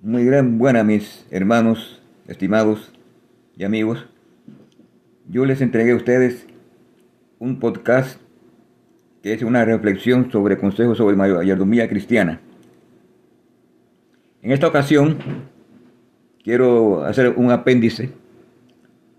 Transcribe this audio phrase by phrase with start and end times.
[0.00, 2.92] Muy gran, buena, mis hermanos, estimados
[3.56, 4.06] y amigos.
[5.28, 6.46] Yo les entregué a ustedes
[7.40, 8.20] un podcast
[9.24, 12.40] que es una reflexión sobre consejos sobre mayordomía cristiana.
[14.40, 15.18] En esta ocasión
[16.44, 18.12] quiero hacer un apéndice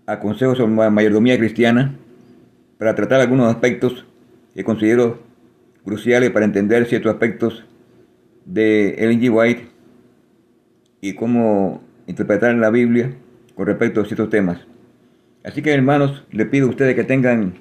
[0.06, 1.94] a consejos sobre mayordomía cristiana
[2.78, 4.06] para tratar algunos aspectos
[4.54, 5.20] que considero
[5.84, 7.66] cruciales para entender ciertos aspectos
[8.46, 9.30] de Ellen G.
[9.30, 9.69] White
[11.00, 13.12] y cómo interpretar la Biblia
[13.54, 14.66] con respecto a ciertos temas.
[15.44, 17.54] Así que hermanos, le pido a ustedes que tengan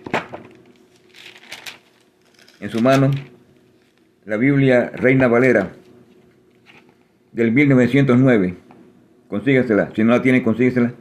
[2.60, 3.12] en su mano
[4.26, 5.72] la Biblia Reina Valera
[7.32, 8.56] del 1909.
[9.28, 10.94] Consígasela, si no la tienen, consíguesela.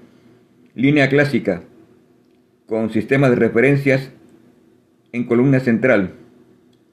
[0.75, 1.63] Línea clásica
[2.67, 4.13] con sistema de referencias
[5.13, 6.13] en columna central.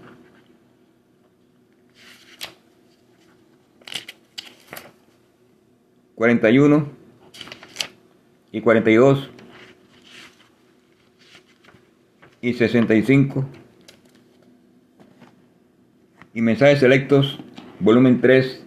[6.16, 6.88] 41
[8.52, 9.30] y 42
[12.42, 13.46] y 65
[16.36, 17.40] y mensajes selectos
[17.80, 18.64] volumen 3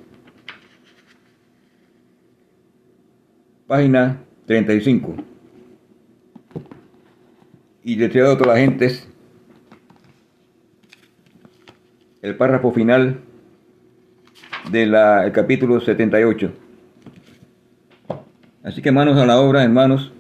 [3.68, 5.14] página 35
[7.84, 9.08] y deseado a todas las gentes
[12.22, 13.20] el párrafo final
[14.72, 14.92] del
[15.32, 16.65] capítulo 78
[18.66, 20.12] Así que manos a la obra, hermanos.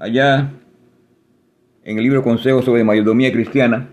[0.00, 0.50] Allá
[1.84, 3.88] en el libro Consejo sobre Mayordomía Cristiana,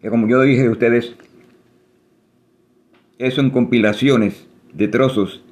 [0.00, 1.14] que como yo dije a ustedes,
[3.32, 5.44] son compilaciones de trozos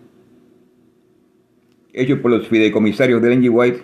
[1.92, 3.82] hechos por los fideicomisarios de Angie White,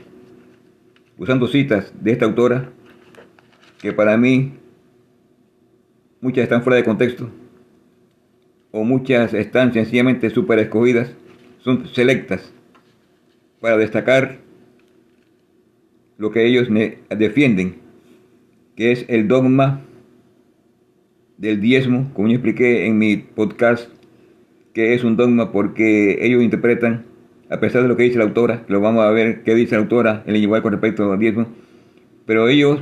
[1.19, 2.70] usando citas de esta autora,
[3.82, 4.54] que para mí
[6.22, 7.28] muchas están fuera de contexto,
[8.70, 11.14] o muchas están sencillamente súper escogidas
[11.62, 12.53] son selectas
[13.61, 14.39] para destacar
[16.19, 16.69] lo que ellos
[17.09, 17.77] defienden,
[18.77, 19.81] que es el dogma
[21.39, 23.91] del diezmo, como yo expliqué en mi podcast,
[24.73, 27.05] que es un dogma porque ellos interpretan,
[27.50, 29.83] a pesar de lo que dice la autora, lo vamos a ver qué dice la
[29.83, 31.47] autora en el igual con respecto al diezmo,
[32.27, 32.81] pero ellos,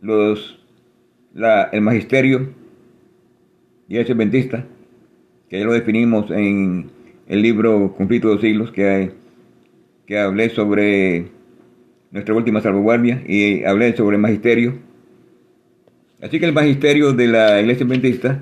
[0.00, 0.60] los,
[1.72, 2.50] el magisterio
[3.88, 4.64] y el adventista,
[5.48, 6.95] que ya lo definimos en
[7.28, 9.10] el libro Conflicto de los Siglos que,
[10.06, 11.28] que hablé sobre
[12.10, 14.74] nuestra última salvaguardia y hablé sobre el magisterio.
[16.22, 18.40] Así que el magisterio de la iglesia adventista,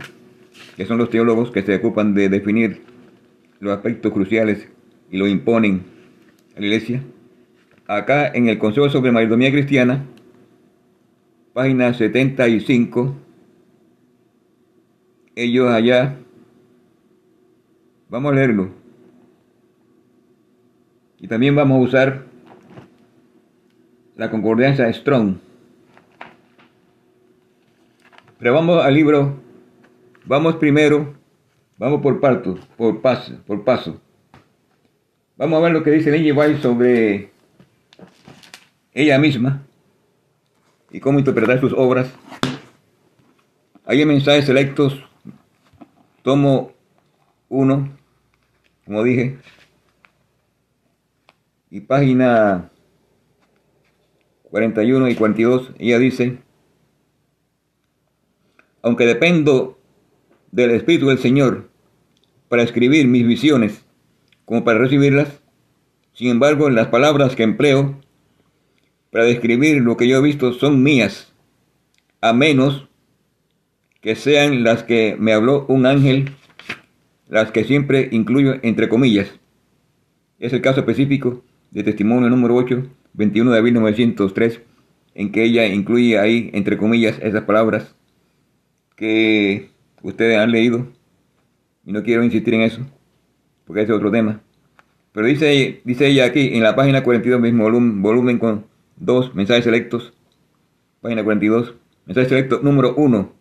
[0.76, 2.82] que son los teólogos que se ocupan de definir
[3.60, 4.68] los aspectos cruciales
[5.10, 5.82] y lo imponen
[6.56, 7.02] a la iglesia,
[7.86, 10.04] acá en el Consejo sobre Mayordomía Cristiana,
[11.52, 13.16] página 75,
[15.36, 16.18] ellos allá
[18.08, 18.70] Vamos a leerlo.
[21.18, 22.24] Y también vamos a usar
[24.16, 25.36] la concordancia Strong.
[28.38, 29.40] Pero vamos al libro.
[30.26, 31.14] Vamos primero.
[31.76, 34.00] Vamos por parto, por paso, por paso.
[35.36, 37.30] Vamos a ver lo que dice Lenny White sobre
[38.92, 39.62] ella misma
[40.92, 42.14] y cómo interpretar sus obras.
[43.84, 45.04] Hay mensajes selectos,
[46.22, 46.72] tomo
[47.48, 47.90] uno
[48.84, 49.38] como dije.
[51.70, 52.70] Y página
[54.44, 56.38] 41 y 42, ella dice,
[58.82, 59.80] aunque dependo
[60.52, 61.70] del Espíritu del Señor
[62.48, 63.84] para escribir mis visiones
[64.44, 65.40] como para recibirlas,
[66.12, 68.00] sin embargo las palabras que empleo
[69.10, 71.32] para describir lo que yo he visto son mías,
[72.20, 72.88] a menos
[74.00, 76.36] que sean las que me habló un ángel,
[77.28, 79.38] las que siempre incluyo entre comillas.
[80.38, 82.84] Es el caso específico de testimonio número 8,
[83.14, 84.60] 21 de abril de 1903,
[85.14, 87.94] en que ella incluye ahí, entre comillas, esas palabras
[88.96, 89.70] que
[90.02, 90.86] ustedes han leído.
[91.84, 92.80] Y no quiero insistir en eso,
[93.64, 94.40] porque ese es otro tema.
[95.12, 98.66] Pero dice, dice ella aquí, en la página 42, mismo volumen, volumen con
[98.96, 100.12] dos mensajes selectos,
[101.00, 101.74] página 42,
[102.06, 103.32] mensaje selecto número 1,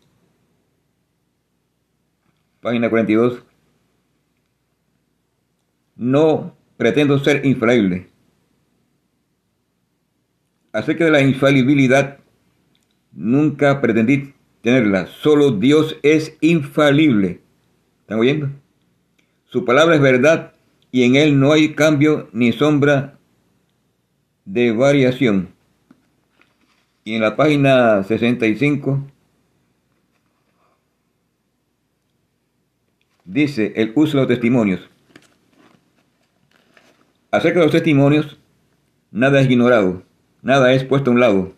[2.62, 3.44] página 42.
[5.96, 8.08] No pretendo ser infalible.
[10.72, 12.20] Acerca de la infalibilidad,
[13.12, 15.08] nunca pretendí tenerla.
[15.08, 17.42] Solo Dios es infalible.
[18.02, 18.50] ¿Están oyendo?
[19.46, 20.54] Su palabra es verdad
[20.92, 23.20] y en él no hay cambio ni sombra
[24.46, 25.50] de variación.
[27.04, 29.06] Y en la página 65
[33.26, 34.93] dice el uso de los testimonios.
[37.34, 38.38] Acerca de los testimonios,
[39.10, 40.04] nada es ignorado,
[40.44, 41.52] nada es puesto a un lado.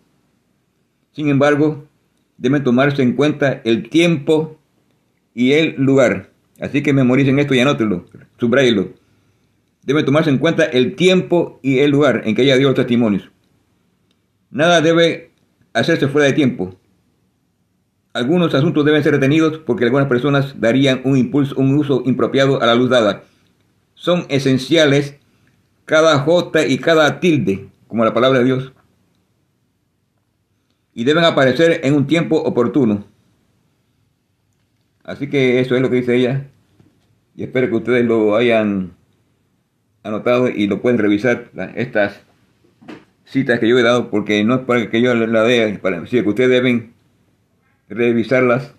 [1.12, 1.83] Sin embargo,
[2.38, 4.57] debe tomarse en cuenta el tiempo
[5.33, 6.30] y el lugar.
[6.62, 8.06] Así que memoricen esto y anótenlo,
[8.39, 8.92] subrayenlo.
[9.83, 13.30] Debe tomarse en cuenta el tiempo y el lugar en que ella dio los testimonios.
[14.51, 15.31] Nada debe
[15.74, 16.80] hacerse fuera de tiempo.
[18.13, 22.66] Algunos asuntos deben ser retenidos porque algunas personas darían un impulso, un uso impropiado a
[22.66, 23.24] la luz dada.
[23.94, 25.19] Son esenciales
[25.85, 28.73] cada J y cada tilde, como la palabra de Dios.
[30.93, 33.05] Y deben aparecer en un tiempo oportuno.
[35.03, 36.47] Así que eso es lo que dice ella.
[37.35, 38.93] Y espero que ustedes lo hayan
[40.03, 42.21] anotado y lo pueden revisar, estas
[43.25, 46.21] citas que yo he dado, porque no es para que yo la vea, para que
[46.21, 46.93] ustedes deben
[47.89, 48.73] revisarlas.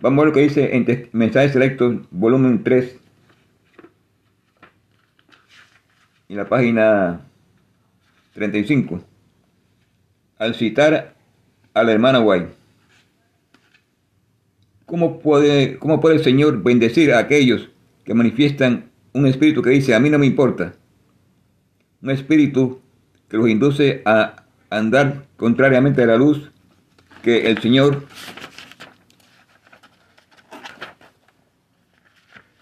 [0.00, 2.96] Vamos a ver lo que dice en mensajes selectos, volumen 3,
[6.30, 7.26] en la página
[8.34, 9.02] 35,
[10.38, 11.16] al citar
[11.74, 12.50] a la hermana White.
[14.86, 17.68] ¿Cómo puede, ¿Cómo puede el Señor bendecir a aquellos
[18.04, 20.74] que manifiestan un espíritu que dice, a mí no me importa?
[22.00, 22.80] Un espíritu
[23.28, 26.52] que los induce a andar contrariamente a la luz
[27.24, 28.06] que el Señor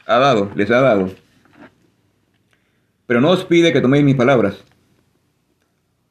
[0.06, 1.27] ha dado, les ha dado.
[3.08, 4.62] Pero no os pide que toméis mis palabras.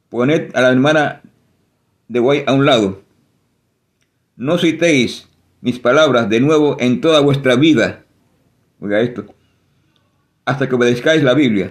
[0.09, 1.21] Poned a la hermana
[2.07, 3.03] de Guay a un lado.
[4.35, 5.29] No citéis
[5.61, 8.03] mis palabras de nuevo en toda vuestra vida.
[8.79, 9.27] Oiga esto.
[10.43, 11.69] Hasta que obedezcáis la Biblia.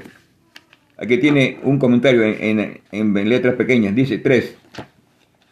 [0.97, 3.97] Aquí tiene un comentario en, letras pequeñas.
[3.97, 4.57] Dice 3.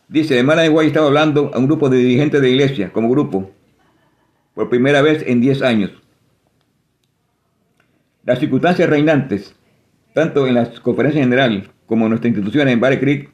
[0.07, 3.51] Dice, hermana de Guay estaba hablando a un grupo de dirigentes de iglesia, como grupo,
[4.55, 5.91] por primera vez en 10 años.
[8.25, 9.57] Las circunstancias reinantes,
[10.15, 13.31] tanto en las conferencias generales como en nuestra institución en Barre Creek,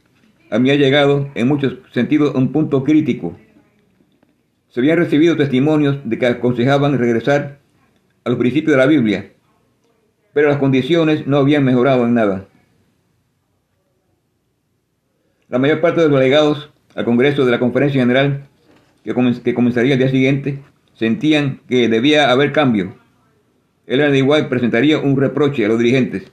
[0.50, 3.38] a ha llegado en muchos sentidos a un punto crítico.
[4.70, 7.58] Se habían recibido testimonios de que aconsejaban regresar
[8.24, 9.30] a los principios de la Biblia,
[10.32, 12.46] pero las condiciones no habían mejorado en nada.
[15.48, 18.48] La mayor parte de los delegados al Congreso de la Conferencia General,
[19.04, 20.60] que, comenzaría el día siguiente,
[20.94, 22.94] sentían que debía haber cambio.
[23.86, 26.30] El de igual presentaría un reproche a los dirigentes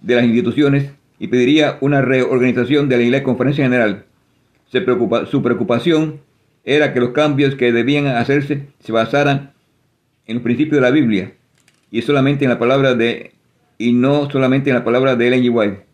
[0.00, 4.04] de las instituciones y pediría una reorganización de la Iglesia Conferencia General.
[4.66, 6.20] Su preocupación
[6.64, 9.52] era que los cambios que debían hacerse se basaran
[10.26, 11.32] en los principios de la Biblia
[11.90, 13.32] y solamente en la palabra de
[13.78, 15.50] y no solamente en la palabra de Ellen G.
[15.50, 15.86] White.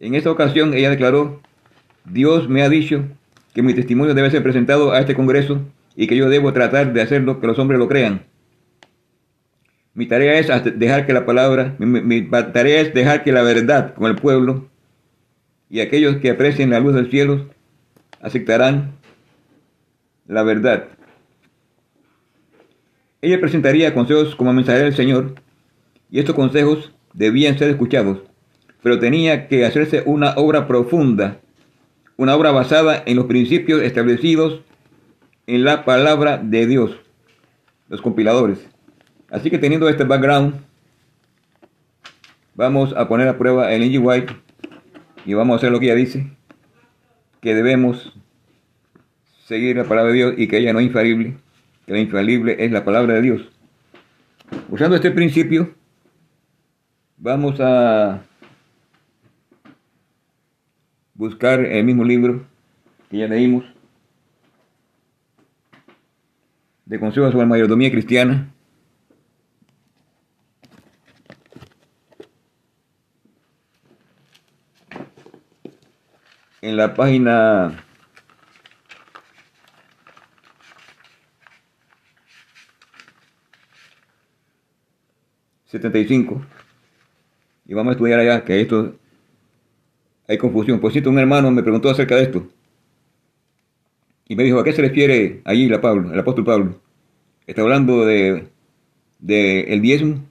[0.00, 1.40] En esta ocasión ella declaró,
[2.04, 3.04] Dios me ha dicho
[3.54, 5.60] que mi testimonio debe ser presentado a este Congreso
[5.96, 8.22] y que yo debo tratar de hacerlo que los hombres lo crean.
[9.94, 10.48] Mi tarea es
[10.78, 14.68] dejar que la palabra, mi, tarea es dejar que la verdad con el pueblo
[15.70, 17.48] y aquellos que aprecien la luz del cielo
[18.20, 18.92] aceptarán
[20.26, 20.88] la verdad.
[23.22, 25.34] Ella presentaría consejos como mensajera del Señor
[26.10, 28.22] y estos consejos debían ser escuchados
[28.84, 31.40] pero tenía que hacerse una obra profunda,
[32.18, 34.60] una obra basada en los principios establecidos
[35.46, 36.94] en la palabra de Dios,
[37.88, 38.68] los compiladores.
[39.34, 40.54] Así que teniendo este background,
[42.54, 43.98] vamos a poner a prueba el N.G.
[43.98, 44.32] White
[45.26, 46.30] y vamos a hacer lo que ella dice,
[47.40, 48.16] que debemos
[49.44, 51.36] seguir la palabra de Dios y que ella no es infalible,
[51.84, 53.48] que la infalible es la palabra de Dios.
[54.68, 55.74] Usando este principio,
[57.16, 58.22] vamos a
[61.14, 62.46] buscar el mismo libro
[63.10, 63.64] que ya leímos.
[66.86, 68.53] de Consejo sobre Mayordomía Cristiana.
[76.64, 77.84] En la página
[85.70, 86.42] ...75...
[87.66, 88.42] ...y vamos a estudiar allá...
[88.42, 88.96] ...que esto...
[90.26, 90.80] ...hay confusión...
[90.80, 92.48] Por cierto, un hermano me preguntó acerca de esto...
[94.26, 96.80] Y me dijo, ¿a qué se refiere allí la Pablo, el apóstol Pablo?
[97.46, 98.48] Está hablando de,
[99.18, 100.24] de el diezmo.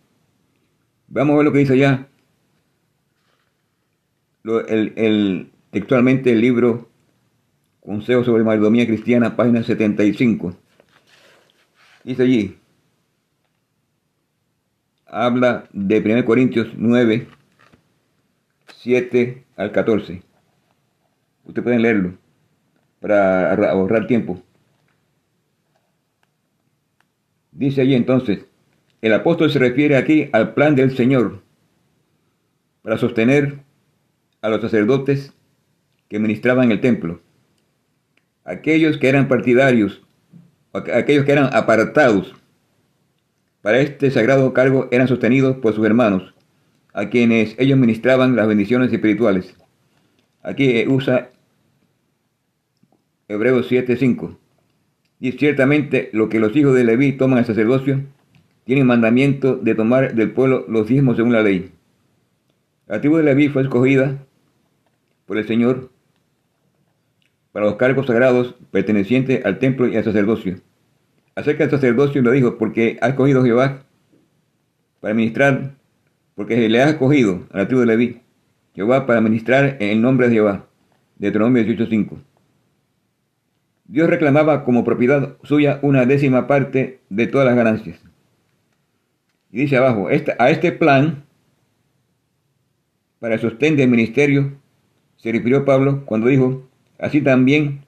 [1.09, 2.07] Vamos a ver lo que dice allá.
[4.43, 6.87] el, el, textualmente el libro
[7.81, 10.55] Consejo sobre Mayordomía Cristiana, página 75.
[12.03, 12.57] Dice allí,
[15.07, 17.27] habla de 1 Corintios 9,
[18.75, 20.21] 7 al 14.
[21.43, 22.13] Ustedes pueden leerlo
[23.01, 24.41] para ahorrar tiempo.
[27.51, 28.45] Dice allí entonces,
[29.01, 31.41] el apóstol se refiere aquí al plan del Señor
[32.83, 33.59] para sostener
[34.41, 35.33] a los sacerdotes
[36.13, 37.21] que ministraban el templo.
[38.43, 40.03] Aquellos que eran partidarios,
[40.71, 42.35] aquellos que eran apartados
[43.63, 46.35] para este sagrado cargo eran sostenidos por sus hermanos,
[46.93, 49.55] a quienes ellos ministraban las bendiciones espirituales.
[50.43, 51.31] Aquí usa
[53.27, 54.37] Hebreos 7:5.
[55.19, 58.03] Y ciertamente lo que los hijos de Leví toman al sacerdocio,
[58.65, 61.71] tienen mandamiento de tomar del pueblo los diezmos según la ley.
[62.85, 64.23] La tribu de Leví fue escogida
[65.25, 65.89] por el Señor
[67.53, 70.57] para los cargos sagrados pertenecientes al templo y al sacerdocio.
[71.35, 73.85] Acerca del sacerdocio lo dijo, porque ha escogido Jehová
[74.99, 75.75] para ministrar,
[76.35, 78.21] porque le ha escogido a la tribu de Leví,
[78.75, 80.65] Jehová para ministrar en el nombre de Jehová.
[81.15, 82.17] Deuteronomio 18.5.
[83.85, 87.99] Dios reclamaba como propiedad suya una décima parte de todas las ganancias.
[89.51, 91.23] Y dice abajo, a este plan
[93.19, 94.53] para el sostén del ministerio
[95.17, 96.67] se refirió Pablo cuando dijo,
[96.99, 97.85] así también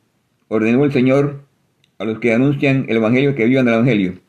[0.48, 1.42] ordenó el Señor
[1.98, 4.20] a los que anuncian el Evangelio que vivan el Evangelio.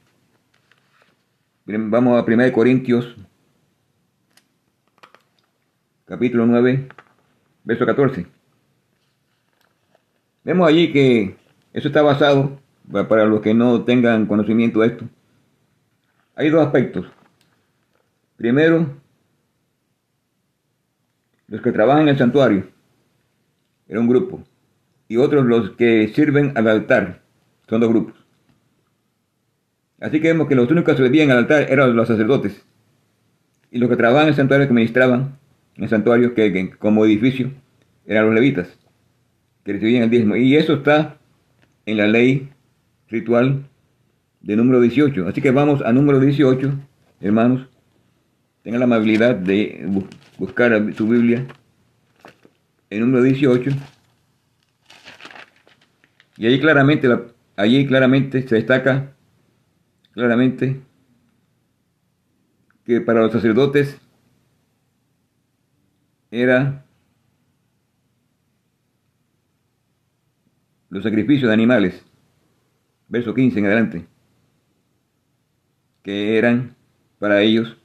[1.67, 3.17] Vamos a 1 Corintios,
[6.05, 6.89] capítulo 9,
[7.65, 8.27] verso 14.
[10.45, 11.37] Vemos allí que
[11.73, 12.61] eso está basado,
[13.09, 15.05] para los que no tengan conocimiento de esto,
[16.37, 17.07] hay dos aspectos.
[18.37, 18.95] Primero,
[21.49, 22.69] los que trabajan en el santuario,
[23.89, 24.43] era un grupo,
[25.09, 27.23] y otros los que sirven al altar,
[27.69, 28.15] son dos grupos.
[30.01, 32.65] Así que vemos que los únicos que servían al altar eran los sacerdotes,
[33.71, 35.39] y los que trabajaban en el santuario, que ministraban
[35.77, 37.51] en el santuario, que, como edificio,
[38.07, 38.79] eran los levitas,
[39.65, 40.37] que recibían el diezmo.
[40.37, 41.19] Y eso está
[41.85, 42.49] en la ley
[43.09, 43.65] ritual
[44.41, 45.29] de número 18.
[45.29, 46.73] Así que vamos a número 18,
[47.21, 47.67] hermanos.
[48.63, 49.87] Tengan la amabilidad de
[50.39, 51.47] buscar su Biblia.
[52.91, 53.71] El número 18.
[56.39, 57.09] Y allí claramente,
[57.57, 59.15] allí claramente se destaca
[60.13, 60.81] claramente
[62.85, 64.01] que para los sacerdotes
[66.31, 66.85] era
[70.91, 72.05] los sacrificios de animales,
[73.09, 74.07] verso 15 en adelante,
[76.03, 76.77] que eran
[77.19, 77.77] para ellos,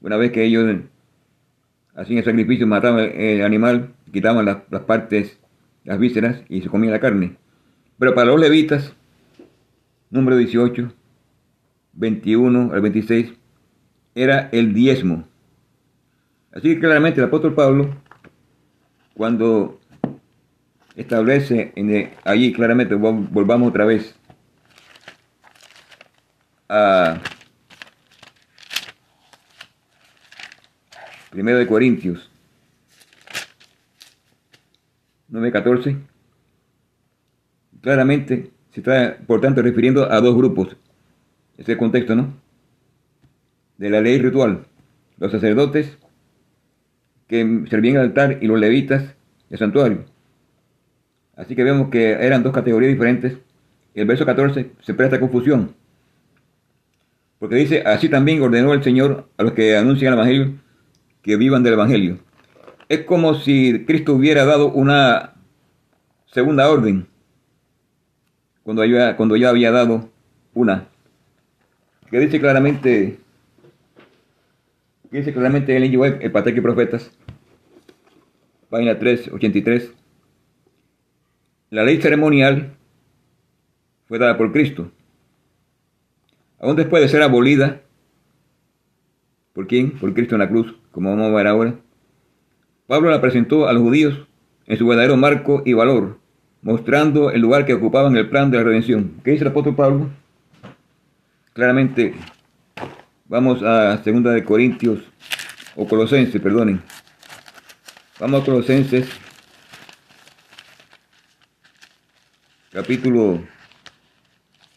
[0.00, 0.80] una vez que ellos
[1.94, 5.38] hacían el sacrificio, mataban el animal, quitaban las partes,
[5.84, 7.38] las vísceras y se comía la carne.
[7.98, 8.92] Pero para los levitas,
[10.10, 10.92] número 18,
[11.92, 13.32] 21 al 26,
[14.14, 15.24] era el diezmo.
[16.52, 17.96] Así que claramente el apóstol Pablo,
[19.14, 19.80] cuando
[20.96, 24.14] establece en allí claramente, volvamos otra vez
[26.68, 27.20] a
[31.30, 32.30] Primero de Corintios
[35.32, 36.13] 9.14.
[37.84, 40.68] Claramente se está, por tanto, refiriendo a dos grupos.
[41.58, 42.32] Ese es el contexto, ¿no?
[43.76, 44.64] De la ley ritual.
[45.18, 45.98] Los sacerdotes
[47.26, 49.14] que servían al altar y los levitas
[49.50, 50.06] del santuario.
[51.36, 53.36] Así que vemos que eran dos categorías diferentes.
[53.92, 55.74] El verso 14 se presta confusión.
[57.38, 60.54] Porque dice, así también ordenó el Señor a los que anuncian el Evangelio
[61.20, 62.18] que vivan del Evangelio.
[62.88, 65.34] Es como si Cristo hubiera dado una
[66.24, 67.08] segunda orden
[68.64, 70.10] cuando ya, cuando ya había dado
[70.52, 70.88] una.
[72.10, 73.18] Que dice claramente,
[75.10, 77.10] que dice claramente el web, el Patriarca y Profetas,
[78.68, 79.94] página 3, 83
[81.74, 82.76] la ley ceremonial
[84.06, 84.92] fue dada por Cristo.
[86.60, 87.82] aún después de ser abolida,
[89.52, 89.98] ¿por quién?
[89.98, 91.74] Por Cristo en la cruz, como vamos a ver ahora.
[92.86, 94.28] Pablo la presentó a los judíos
[94.66, 96.20] en su verdadero marco y valor,
[96.64, 99.20] mostrando el lugar que ocupaba en el plan de la redención.
[99.22, 100.10] ¿Qué dice el apóstol Pablo?
[101.52, 102.14] Claramente,
[103.26, 105.00] vamos a 2 de Corintios,
[105.76, 106.82] o Colosenses, perdonen.
[108.18, 109.08] Vamos a Colosenses,
[112.72, 113.44] capítulo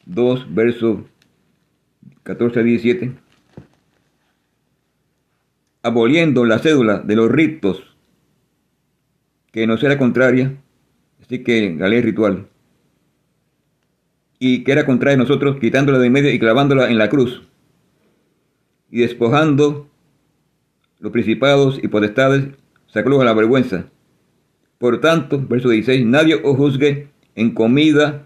[0.06, 1.06] 2, verso
[2.24, 3.16] 14 a 17.
[5.84, 7.96] Aboliendo la cédula de los ritos
[9.54, 10.54] que nos era contraria,
[11.28, 12.48] así que la ley ritual,
[14.40, 17.44] y que era contraria a nosotros, quitándola de en medio y clavándola en la cruz,
[18.90, 19.90] y despojando
[21.00, 22.48] los principados y potestades,
[22.88, 23.90] sacólos a la vergüenza.
[24.78, 28.26] Por tanto, verso 16, nadie os juzgue en comida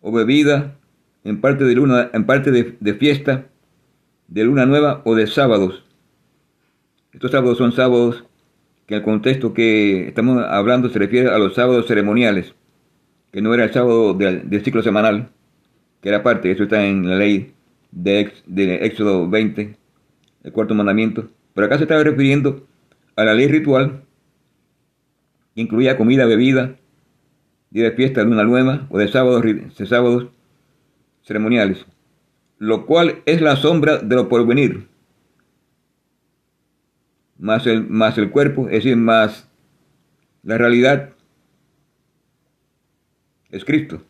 [0.00, 0.76] o bebida,
[1.24, 3.46] en parte de luna, en parte de, de fiesta,
[4.28, 5.84] de luna nueva o de sábados.
[7.12, 8.24] Estos sábados son sábados
[8.88, 12.54] que el contexto que estamos hablando se refiere a los sábados ceremoniales,
[13.30, 15.28] que no era el sábado del, ciclo semanal,
[16.00, 17.52] que era parte, eso está en la ley
[17.92, 19.76] de, de Éxodo 20,
[20.42, 22.66] el cuarto mandamiento, pero acá se estaba refiriendo
[23.14, 24.04] a la ley ritual,
[25.54, 26.76] que incluía comida, bebida,
[27.68, 30.28] día de fiesta, luna nueva o de sábados, de sábados
[31.24, 31.84] ceremoniales,
[32.58, 34.87] lo cual es la sombra de lo porvenir
[37.38, 39.48] más el, más el cuerpo, es decir, más
[40.42, 41.10] la realidad
[43.50, 44.02] es Cristo.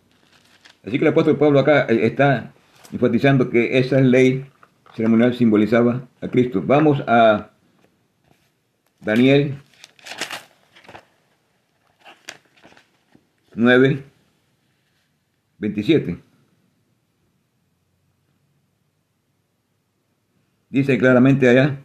[0.85, 2.53] Así que el apóstol Pablo acá eh, está
[2.93, 4.47] enfatizando que esa ley
[4.95, 6.63] ceremonial simbolizaba a Cristo.
[6.65, 7.51] Vamos a
[9.01, 9.59] Daniel
[13.55, 14.05] 9,
[15.59, 16.19] 27.
[20.71, 21.81] Dice claramente allá,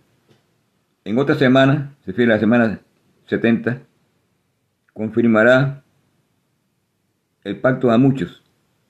[1.06, 2.80] en otra semana, se refiere a la semana
[3.28, 3.82] 70,
[4.94, 5.84] confirmará
[7.44, 8.42] el pacto a muchos.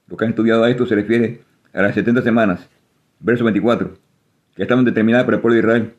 [0.08, 1.42] Lo que han estudiado a esto se refiere
[1.74, 2.70] a las 70 semanas,
[3.20, 3.98] verso 24,
[4.56, 5.94] que estaban determinadas por el pueblo de Israel.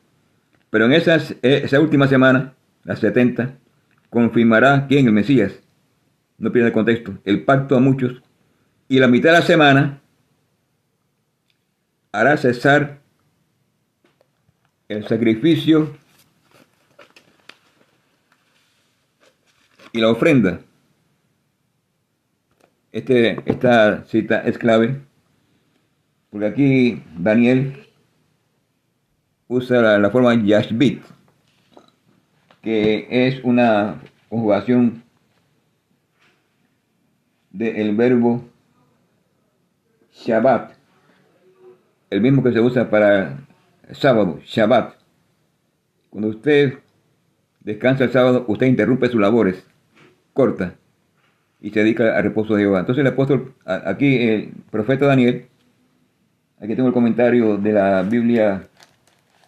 [0.71, 3.55] Pero en esas, esa última semana, las 70,
[4.11, 5.53] confirmará quién, el Mesías.
[6.39, 7.19] No pierda el contexto.
[7.25, 8.23] El pacto a muchos.
[8.89, 10.01] Y la mitad de la semana
[12.13, 13.01] hará cesar
[14.89, 15.97] el sacrificio
[19.95, 20.61] y la ofrenda.
[22.91, 25.01] Este, esta cita es clave
[26.31, 27.87] porque aquí Daniel
[29.47, 31.01] usa la, forma yashbit,
[32.61, 35.05] que es una conjugación
[37.53, 38.45] del verbo
[40.13, 40.73] Shabbat,
[42.11, 43.47] el mismo que se usa para
[43.93, 44.97] sábado, Shabbat.
[46.11, 46.81] Cuando usted
[47.61, 49.65] descansa el sábado, usted interrumpe sus labores
[50.35, 50.75] corta
[51.61, 52.81] y se dedica al reposo de Jehová.
[52.81, 55.47] Entonces el apóstol, aquí el profeta Daniel,
[56.61, 58.69] aquí tengo el comentario de la Biblia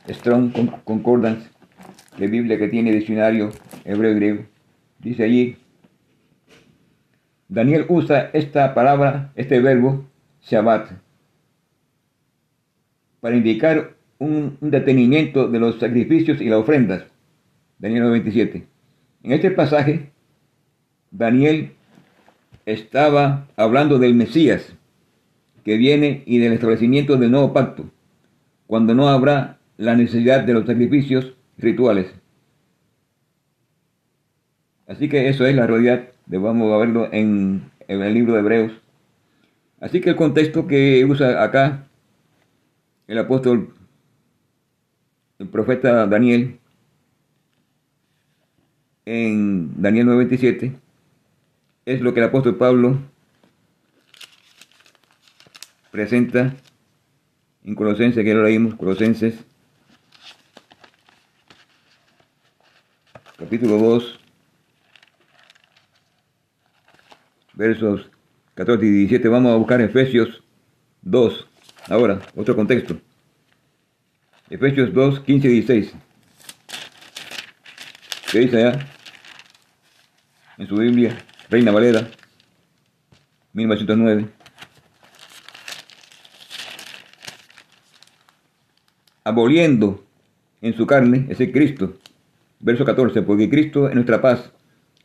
[0.09, 0.53] Strong
[0.85, 1.51] Concordance,
[2.17, 3.51] la Biblia que tiene diccionario
[3.85, 4.43] hebreo y griego,
[4.99, 5.57] dice allí,
[7.49, 10.07] Daniel usa esta palabra, este verbo,
[10.41, 10.91] Shabbat,
[13.21, 17.05] para indicar un, un detenimiento de los sacrificios y las ofrendas.
[17.79, 18.67] Daniel 97.
[19.23, 20.11] En este pasaje,
[21.11, 21.73] Daniel
[22.67, 24.75] estaba hablando del Mesías
[25.65, 27.91] que viene y del establecimiento del nuevo pacto,
[28.67, 32.15] cuando no habrá la necesidad de los sacrificios rituales.
[34.87, 38.73] Así que eso es la realidad, vamos a verlo en, en el libro de Hebreos.
[39.81, 41.89] Así que el contexto que usa acá
[43.07, 43.75] el apóstol,
[45.39, 46.59] el profeta Daniel,
[49.05, 50.73] en Daniel 9:27,
[51.87, 52.99] es lo que el apóstol Pablo
[55.93, 56.57] presenta
[57.65, 59.37] en Colosenses, que lo leímos, Colosenses,
[63.39, 64.19] capítulo 2,
[67.55, 68.11] versos
[68.55, 69.29] 14 y 17.
[69.29, 70.43] Vamos a buscar Efesios
[71.03, 71.47] 2.
[71.89, 72.99] Ahora, otro contexto.
[74.51, 75.95] Efesios 2, 15 y 16.
[78.33, 78.87] ¿Qué dice allá?
[80.59, 81.17] En su Biblia.
[81.49, 82.09] Reina Valera,
[83.53, 84.27] 1909.
[89.23, 90.05] Aboliendo
[90.61, 91.95] en su carne, ese Cristo.
[92.59, 94.51] Verso 14, porque Cristo es nuestra paz,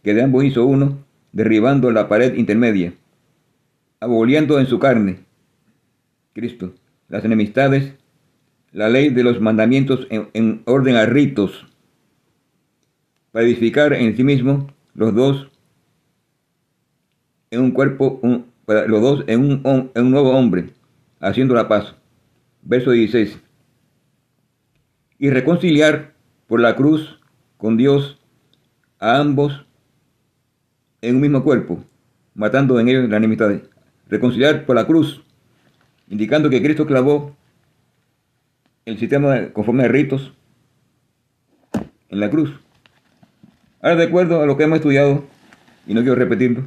[0.04, 2.96] que de ambos hizo uno, derribando la pared intermedia.
[4.00, 5.20] Aboliendo en su carne,
[6.34, 6.74] Cristo,
[7.08, 7.94] las enemistades,
[8.72, 11.68] la ley de los mandamientos en, en orden a ritos,
[13.32, 15.51] para edificar en sí mismo los dos
[17.52, 18.20] en un cuerpo,
[18.66, 20.70] los dos en un, en un nuevo hombre,
[21.20, 21.96] haciendo la paz.
[22.64, 23.40] Verso 16.
[25.20, 26.14] Y reconciliar
[26.48, 27.20] por la cruz
[27.58, 28.20] con Dios
[29.00, 29.66] a ambos
[31.02, 31.84] en un mismo cuerpo,
[32.34, 33.52] matando en ellos la enemistad.
[34.08, 35.24] Reconciliar por la cruz,
[36.10, 37.36] indicando que Cristo clavó
[38.86, 40.34] el sistema conforme a ritos
[42.10, 42.54] en la cruz.
[43.82, 45.24] Ahora, de acuerdo a lo que hemos estudiado,
[45.88, 46.64] y no quiero repetirlo,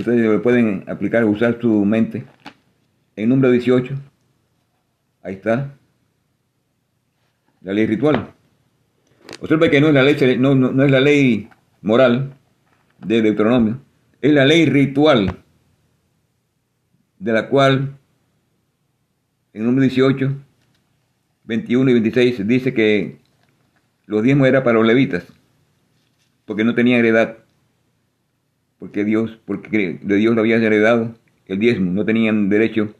[0.00, 2.24] ustedes pueden aplicar, usar su mente.
[3.16, 3.94] En número 18,
[5.22, 5.74] ahí está,
[7.62, 8.32] la ley ritual.
[9.40, 11.48] Observa que no es la ley, no, no, no es la ley
[11.82, 12.34] moral
[13.04, 13.80] de Deuteronomio,
[14.20, 15.42] es la ley ritual,
[17.18, 17.98] de la cual
[19.52, 20.32] en número 18,
[21.44, 23.18] 21 y 26 dice que
[24.06, 25.24] los diezmos era para los levitas,
[26.44, 27.38] porque no tenían heredad,
[28.78, 31.14] porque Dios, porque de Dios lo había heredado
[31.46, 32.94] el diezmo, no tenían derecho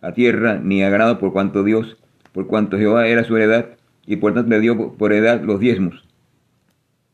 [0.00, 1.96] a tierra ni a ganado por cuanto Dios,
[2.32, 3.70] por cuanto Jehová era su heredad,
[4.06, 6.06] y por tanto le dio por heredad los diezmos.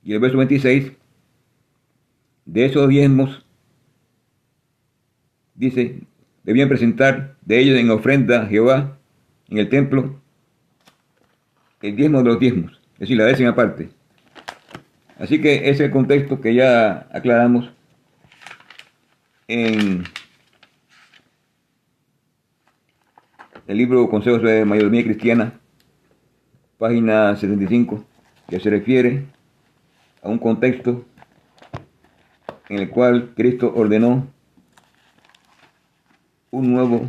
[0.03, 0.93] Y el verso 26,
[2.45, 3.47] de esos diezmos,
[5.55, 6.01] dice,
[6.43, 8.99] debían presentar de ellos en ofrenda a Jehová
[9.49, 10.21] en el templo
[11.83, 13.89] el diezmo de los diezmos, es decir, la décima parte.
[15.19, 17.73] Así que ese contexto que ya aclaramos
[19.53, 20.05] en
[23.67, 25.61] el libro Consejos de Mayordomía Cristiana,
[26.79, 28.03] página 75,
[28.49, 29.27] que se refiere
[30.23, 31.05] a un contexto
[32.71, 34.27] en el cual Cristo ordenó
[36.51, 37.07] un nuevo,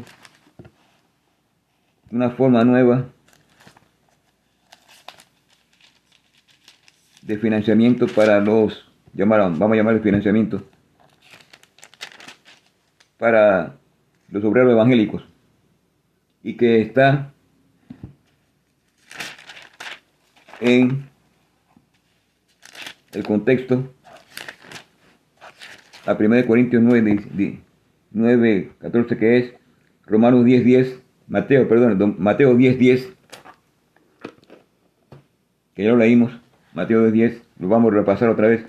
[2.12, 3.06] una forma nueva
[7.22, 10.62] de financiamiento para los, llamaron, vamos a llamar financiamiento,
[13.24, 13.78] para
[14.28, 15.24] los obreros evangélicos.
[16.44, 17.32] Y que está
[20.60, 21.08] en
[23.14, 23.94] el contexto
[26.06, 27.62] a 1 Corintios 9,
[28.12, 29.54] 9, 14 que es
[30.06, 33.14] Romanos 10, 10, Mateo, perdón, Mateo 10, 10,
[35.76, 36.34] que ya lo leímos,
[36.74, 38.66] Mateo 10, 10, lo vamos a repasar otra vez,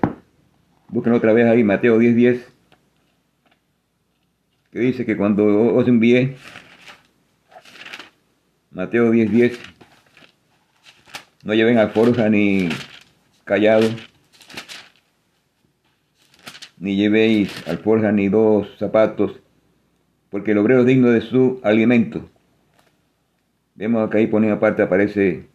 [0.87, 2.54] busquen otra vez ahí, Mateo 10, 10,
[4.75, 6.35] que dice que cuando os envié,
[8.71, 9.59] Mateo 10, 10,
[11.45, 12.67] no lleven alforja ni
[13.45, 13.87] callado,
[16.77, 19.39] ni llevéis alforja ni dos zapatos,
[20.29, 22.29] porque el obrero es digno de su alimento.
[23.75, 25.47] Vemos que ahí pone aparte aparece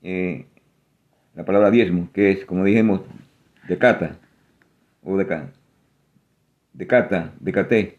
[0.00, 0.46] eh,
[1.34, 3.00] la palabra diezmo, que es, como dijimos,
[3.66, 4.16] de cata,
[5.02, 5.63] o de, de cata,
[6.74, 7.98] de caté,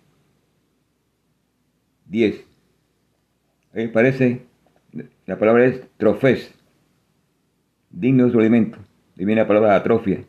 [2.06, 2.46] diez.
[3.74, 4.46] Ahí parece,
[5.26, 6.54] la palabra es trofés,
[7.90, 8.78] digno de su alimento.
[9.18, 10.24] Y viene la palabra atrofia.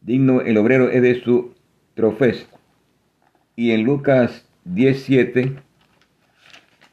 [0.00, 1.54] Digno el obrero es de su
[1.94, 2.46] trofés.
[3.56, 5.56] Y en Lucas 17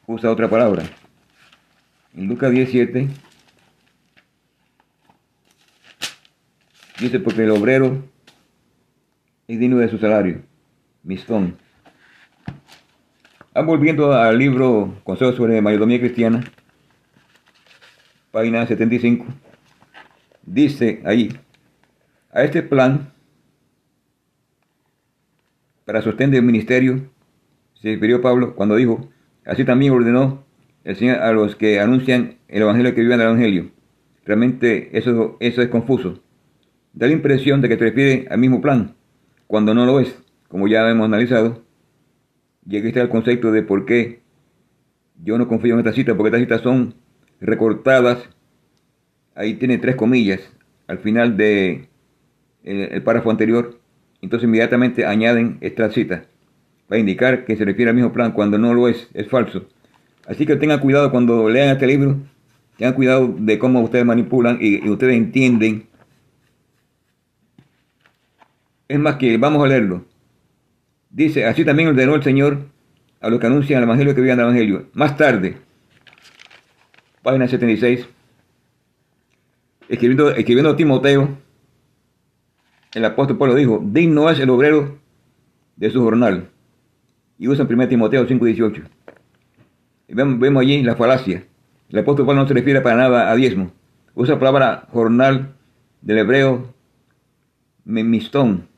[0.06, 0.84] usa otra palabra.
[2.14, 3.08] En Lucas 17
[7.00, 8.11] dice porque el obrero
[9.52, 10.42] es digno de su salario.
[11.02, 11.56] Mistón.
[13.54, 16.42] Volviendo al libro Consejos sobre Mayordomía Cristiana,
[18.30, 19.26] página 75,
[20.42, 21.28] dice ahí,
[22.30, 23.12] a este plan
[25.84, 27.10] para sostén del ministerio
[27.74, 29.10] se refirió Pablo cuando dijo,
[29.44, 30.44] así también ordenó
[30.84, 33.70] el Señor a los que anuncian el Evangelio que viven el Evangelio.
[34.24, 36.22] Realmente eso, eso es confuso.
[36.94, 38.94] Da la impresión de que se refiere al mismo plan,
[39.52, 41.62] cuando no lo es, como ya hemos analizado.
[42.66, 44.20] Y está el concepto de por qué
[45.22, 46.94] yo no confío en esta cita, porque estas citas son
[47.38, 48.30] recortadas.
[49.34, 50.40] Ahí tiene tres comillas
[50.86, 51.90] al final de
[53.04, 53.78] párrafo anterior,
[54.22, 56.24] entonces inmediatamente añaden esta cita
[56.88, 59.66] para indicar que se refiere al mismo plan cuando no lo es, es falso.
[60.26, 62.16] Así que tengan cuidado cuando lean este libro,
[62.78, 65.88] tengan cuidado de cómo ustedes manipulan y, ustedes entienden.
[68.92, 70.04] Es más que vamos a leerlo.
[71.08, 72.58] Dice, así también ordenó el Señor
[73.22, 74.90] a los que anuncian el Evangelio que vivan el Evangelio.
[74.92, 75.56] Más tarde,
[77.22, 78.06] página 76,
[79.88, 81.38] escribiendo, escribiendo a Timoteo,
[82.92, 84.98] el apóstol Pablo dijo, digno es el obrero
[85.76, 86.50] de su jornal.
[87.38, 88.82] Y usa en 1 Timoteo 5:18.
[90.08, 91.46] Y vemos, vemos allí la falacia.
[91.88, 93.72] El apóstol Pablo no se refiere para nada a diezmo.
[94.14, 95.54] Usa la palabra jornal
[96.02, 96.74] del hebreo
[97.86, 98.68] memistón,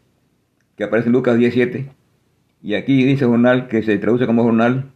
[0.76, 1.90] que aparece en Lucas 17.
[2.62, 4.92] Y aquí dice jornal, que se traduce como jornal,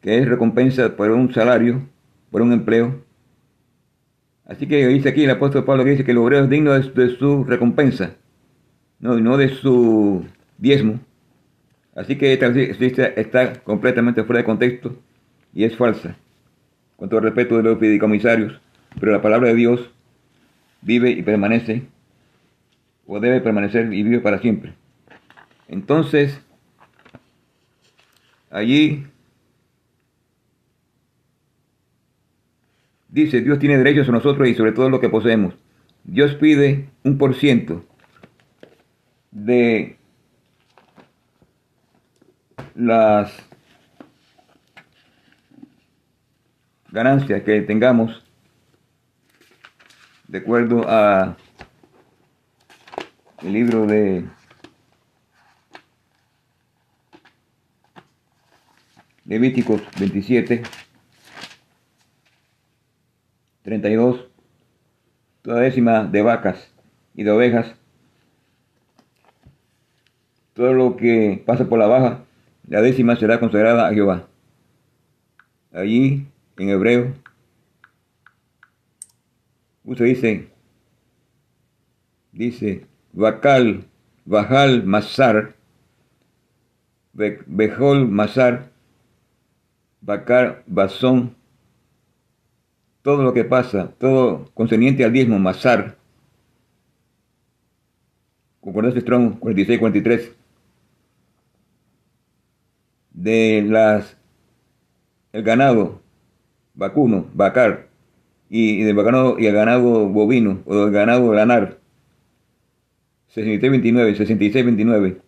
[0.00, 1.82] que es recompensa por un salario,
[2.30, 3.02] por un empleo.
[4.46, 7.16] Así que dice aquí el apóstol Pablo que dice que el obrero es digno de,
[7.16, 8.16] su recompensa,
[8.98, 10.26] no, no de su
[10.58, 11.00] diezmo.
[11.94, 14.96] Así que esta cita está completamente fuera de contexto
[15.54, 16.16] y es falsa,
[16.96, 18.60] con todo respeto de los fideicomisarios,
[19.00, 19.90] pero la palabra de Dios
[20.82, 21.84] vive y permanece,
[23.06, 24.74] o debe permanecer y vive para siempre.
[25.68, 26.40] Entonces,
[28.50, 29.06] allí
[33.08, 35.54] dice, Dios tiene derechos a nosotros y sobre todo lo que poseemos.
[36.04, 37.84] Dios pide un por ciento
[39.30, 39.96] de
[42.74, 43.32] las
[46.90, 48.24] ganancias que tengamos
[50.28, 51.36] de acuerdo a
[53.42, 54.24] el libro de
[59.26, 60.62] Levíticos 27
[63.62, 64.26] 32
[65.42, 66.70] toda décima de vacas
[67.14, 67.74] y de ovejas
[70.52, 72.24] todo lo que pasa por la baja
[72.68, 74.26] la décima será consagrada a Jehová.
[75.72, 77.14] Allí, en hebreo,
[79.84, 80.48] usted dice,
[82.32, 83.84] dice, Bakal,
[84.24, 85.54] Bajal, Masar,
[87.12, 88.70] Bejol, Masar,
[90.04, 91.34] Bakar, Basón,
[93.00, 95.96] todo lo que pasa, todo concerniente al diezmo, Masar,
[98.60, 100.32] Concordancia Strong 46-43,
[103.12, 104.16] de las
[105.32, 106.00] el ganado
[106.74, 107.88] vacuno, vacar,
[108.50, 111.78] y, del ganado y el ganado bovino o del ganado lanar.
[113.34, 115.20] 63-29, 66-29.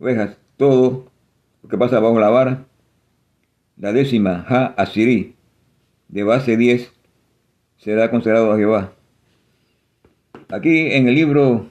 [0.00, 1.10] Ovejas, todo
[1.62, 2.64] lo que pasa bajo la vara.
[3.80, 5.36] La décima, Ha Asirí,
[6.08, 6.92] de base 10,
[7.78, 8.92] será considerado a Jehová.
[10.50, 11.66] Aquí en el libro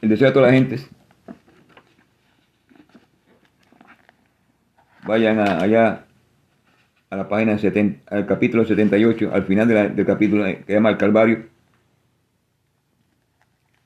[0.00, 0.88] el deseo de todas las gentes.
[5.04, 6.04] Vayan allá
[7.10, 10.98] a la página 70, al capítulo 78, al final del capítulo que se llama el
[10.98, 11.46] Calvario.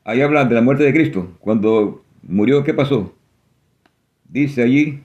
[0.05, 1.35] Ahí hablan de la muerte de Cristo.
[1.41, 3.15] Cuando murió, ¿qué pasó?
[4.33, 5.03] Dice allí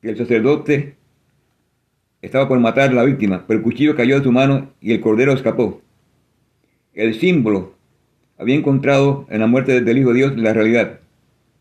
[0.00, 0.96] que el sacerdote
[2.22, 5.02] estaba por matar a la víctima, pero el cuchillo cayó de su mano y el
[5.02, 5.82] cordero escapó.
[6.94, 7.74] El símbolo
[8.38, 11.00] había encontrado en la muerte del Hijo de Dios la realidad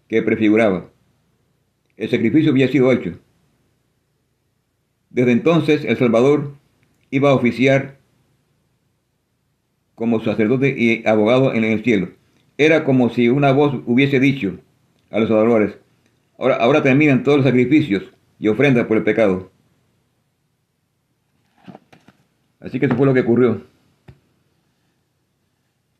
[0.07, 0.89] que prefiguraba.
[1.97, 3.19] El sacrificio había sido hecho.
[5.09, 6.53] Desde entonces el Salvador
[7.09, 7.97] iba a oficiar
[9.95, 12.11] como sacerdote y abogado en el cielo.
[12.57, 14.57] Era como si una voz hubiese dicho
[15.11, 15.77] a los adoradores,
[16.39, 18.03] ahora, ahora terminan todos los sacrificios
[18.39, 19.51] y ofrendas por el pecado.
[22.59, 23.61] Así que eso fue lo que ocurrió.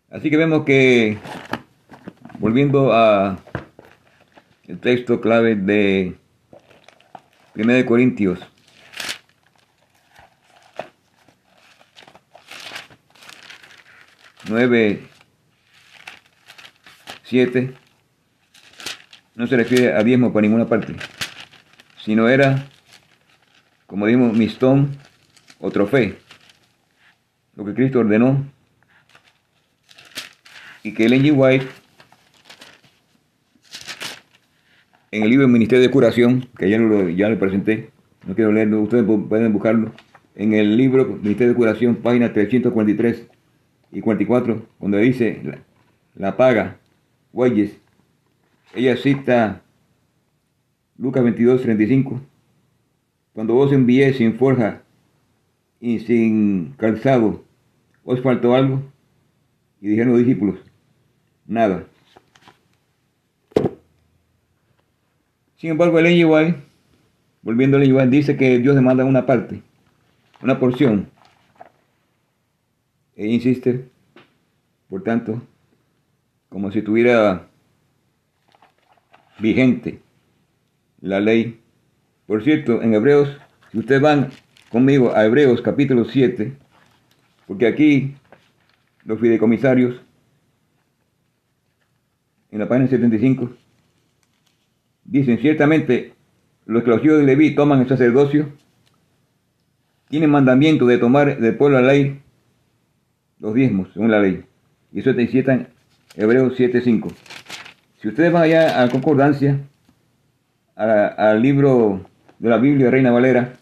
[0.09, 1.17] Así que vemos que,
[2.39, 3.39] volviendo a
[4.67, 6.15] el texto clave de
[7.55, 8.39] 1 de Corintios,
[14.47, 15.07] nueve,
[17.23, 17.73] siete,
[19.41, 20.93] no se refiere a diezmo por ninguna parte,
[22.05, 22.67] sino era,
[23.87, 24.95] como dimos, mistón
[25.59, 26.13] o trofeo,
[27.55, 28.45] lo que Cristo ordenó
[30.83, 31.33] y que Ellen G.
[31.35, 31.65] White,
[35.09, 37.89] en el libro Ministerio de Curación, que ya lo, ya lo presenté,
[38.27, 39.91] no quiero leerlo, ustedes pueden buscarlo,
[40.35, 43.25] en el libro Ministerio de Curación, página 343
[43.91, 45.41] y 44, donde dice
[46.13, 46.77] la, paga,
[47.33, 47.80] Weyes,
[48.75, 49.61] ella cita
[50.97, 52.21] Lucas 22, 35,
[53.33, 54.83] cuando vos envié sin forja
[55.79, 57.43] y sin calzado,
[58.03, 58.81] ¿os faltó algo?
[59.79, 60.59] Y dijeron los discípulos,
[61.45, 61.85] nada.
[65.55, 66.63] Sin embargo, el igual
[67.41, 69.61] volviendo al igual dice que Dios demanda una parte,
[70.41, 71.09] una porción.
[73.15, 73.85] E insiste,
[74.89, 75.41] por tanto,
[76.49, 77.47] como si estuviera
[79.41, 79.99] vigente
[81.01, 81.59] la ley.
[82.27, 83.29] Por cierto, en Hebreos,
[83.71, 84.29] si ustedes van
[84.69, 86.53] conmigo a Hebreos capítulo 7,
[87.47, 88.15] porque aquí
[89.03, 89.99] los fideicomisarios
[92.51, 93.49] en la página 75,
[95.03, 96.13] dicen ciertamente
[96.65, 98.49] los que los hijos de Leví toman el sacerdocio,
[100.09, 102.21] tienen mandamiento de tomar del pueblo la ley,
[103.39, 104.43] los diezmos, según la ley.
[104.91, 105.67] Y eso te en
[106.15, 107.40] Hebreos 7.5.
[108.01, 109.59] Si ustedes van allá a concordancia,
[110.75, 112.03] al libro
[112.39, 113.53] de la Biblia Reina Valera,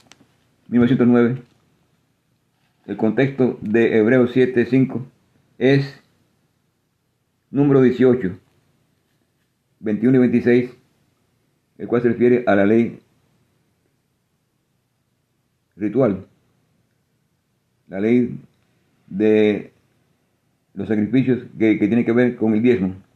[0.69, 1.41] 1909,
[2.85, 5.03] el contexto de Hebreos 7.5
[5.57, 6.01] es
[7.51, 8.39] número 18,
[9.81, 10.71] 21 y 26,
[11.77, 13.01] el cual se refiere a la ley
[15.75, 16.25] ritual,
[17.89, 18.39] la ley
[19.07, 19.73] de
[20.75, 23.08] los sacrificios que tiene que ver con el diezmo.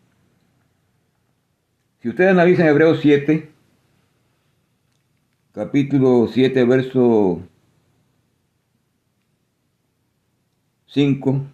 [2.03, 3.49] Si ustedes analizan Hebreos 7,
[5.53, 7.41] capítulo 7, verso
[10.87, 11.45] 5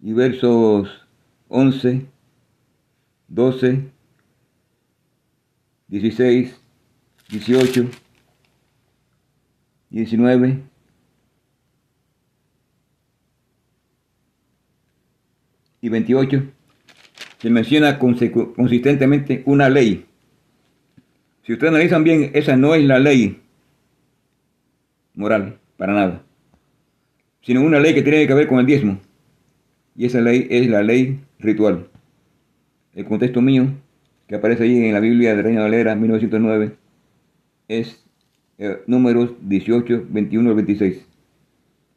[0.00, 1.06] y versos
[1.46, 2.04] 11,
[3.28, 3.92] 12,
[5.86, 6.60] 16,
[7.28, 7.90] 18,
[9.90, 10.64] 19,
[15.80, 16.52] y 28,
[17.44, 20.06] se menciona consistentemente una ley.
[21.42, 23.38] Si ustedes analizan bien, esa no es la ley
[25.12, 26.22] moral, para nada,
[27.42, 28.98] sino una ley que tiene que ver con el diezmo.
[29.94, 31.86] Y esa ley es la ley ritual.
[32.94, 33.66] El contexto mío,
[34.26, 36.76] que aparece ahí en la Biblia de Reina Valera 1909,
[37.68, 38.06] es
[38.56, 41.06] eh, números 18, 21 al 26.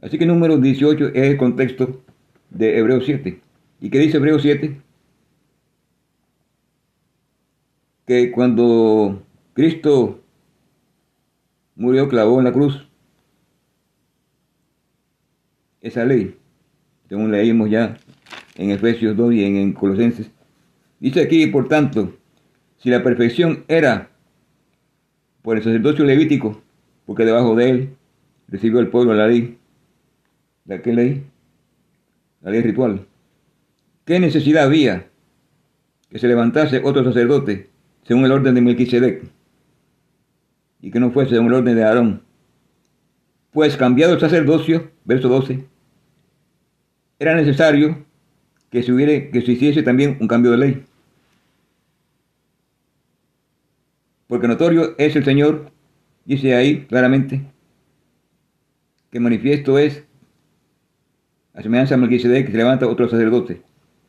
[0.01, 2.03] Así que números 18 es el contexto
[2.49, 3.39] de Hebreos 7.
[3.79, 4.87] ¿Y qué dice Hebreos 7?
[8.08, 9.22] Que cuando
[9.54, 10.22] Cristo
[11.76, 12.88] murió, clavó en la cruz,
[15.82, 16.38] esa ley,
[17.10, 17.98] según leímos ya
[18.56, 20.32] en Efesios 2 y en, Colosenses,
[21.02, 22.15] dice aquí, por tanto,
[22.78, 24.10] si la perfección era
[25.41, 26.62] por el sacerdocio levítico,
[27.06, 27.89] porque debajo de él
[28.48, 29.58] recibió el pueblo la ley,
[30.63, 31.26] ¿la qué ley?
[32.41, 33.06] La ley ritual.
[34.06, 35.10] ¿Qué necesidad había
[36.10, 37.76] que se levantase otro sacerdote
[38.08, 39.24] según el orden de Melquisedec
[40.82, 42.24] y que no fuese según el orden de Aarón?
[43.52, 45.65] Pues cambiado el sacerdocio, verso 12,
[47.20, 48.06] era necesario
[48.70, 50.86] que se, hubiera, que se hiciese también un cambio de ley.
[54.28, 55.72] Porque notorio es el Señor,
[56.26, 57.46] dice ahí claramente,
[59.10, 60.04] que manifiesto es,
[61.54, 63.63] a semejanza de Melquisedec, que se levanta otro sacerdote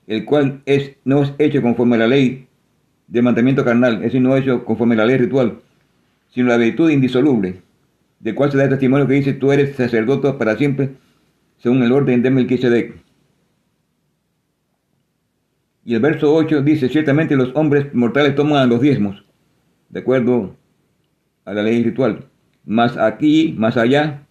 [0.09, 2.48] el cual es, no es hecho conforme a la ley
[3.09, 5.61] del mandamiento carnal, es decir, no hecho conforme a la ley ritual,
[6.29, 7.63] sino la virtud indisoluble,
[8.21, 10.91] de cual se da el testimonio que dice, tú eres sacerdote para siempre,
[11.57, 12.95] según el orden de Melquisedec.
[15.85, 19.25] Y el verso 8 dice, ciertamente los hombres mortales toman los diezmos,
[19.89, 20.55] de acuerdo
[21.47, 22.27] a la ley ritual,
[22.67, 24.27] más aquí, más allá,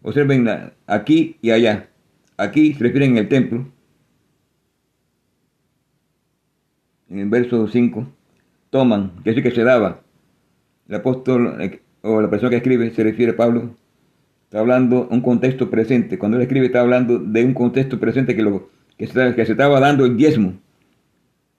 [0.00, 0.48] observen
[0.86, 1.90] aquí y allá.
[2.38, 3.70] Aquí se refieren el templo,
[7.08, 8.06] en el verso 5,
[8.70, 10.00] toman, que es que se daba.
[10.88, 13.74] El apóstol eh, o la persona que escribe se refiere a Pablo,
[14.44, 16.18] está hablando un contexto presente.
[16.18, 20.04] Cuando él escribe está hablando de un contexto presente que, lo, que, se, estaba dando
[20.06, 20.54] el diezmo,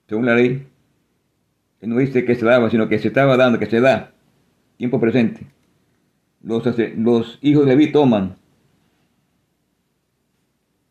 [0.08, 0.66] según la ley.
[1.80, 4.12] Él no dice que se daba, sino que se estaba dando, que se da,
[4.76, 5.46] tiempo presente.
[6.42, 8.36] Los, hijos de David toman,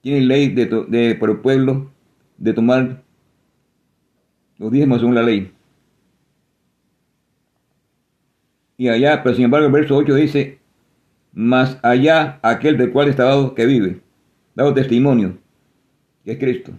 [0.01, 1.91] tienen ley de, por el pueblo
[2.37, 3.03] de tomar
[4.59, 5.51] los diezmos según la ley.
[8.77, 10.59] Y allá, pero sin embargo el verso 8 dice,
[11.33, 14.01] más allá aquel del cual está dado que vive,
[14.55, 15.37] dado testimonio,
[16.23, 16.73] que es Cristo.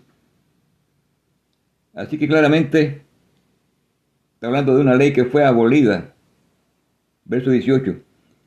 [1.95, 3.03] Así que claramente
[4.35, 6.15] está hablando de una ley que fue abolida.
[7.25, 7.97] Verso 18.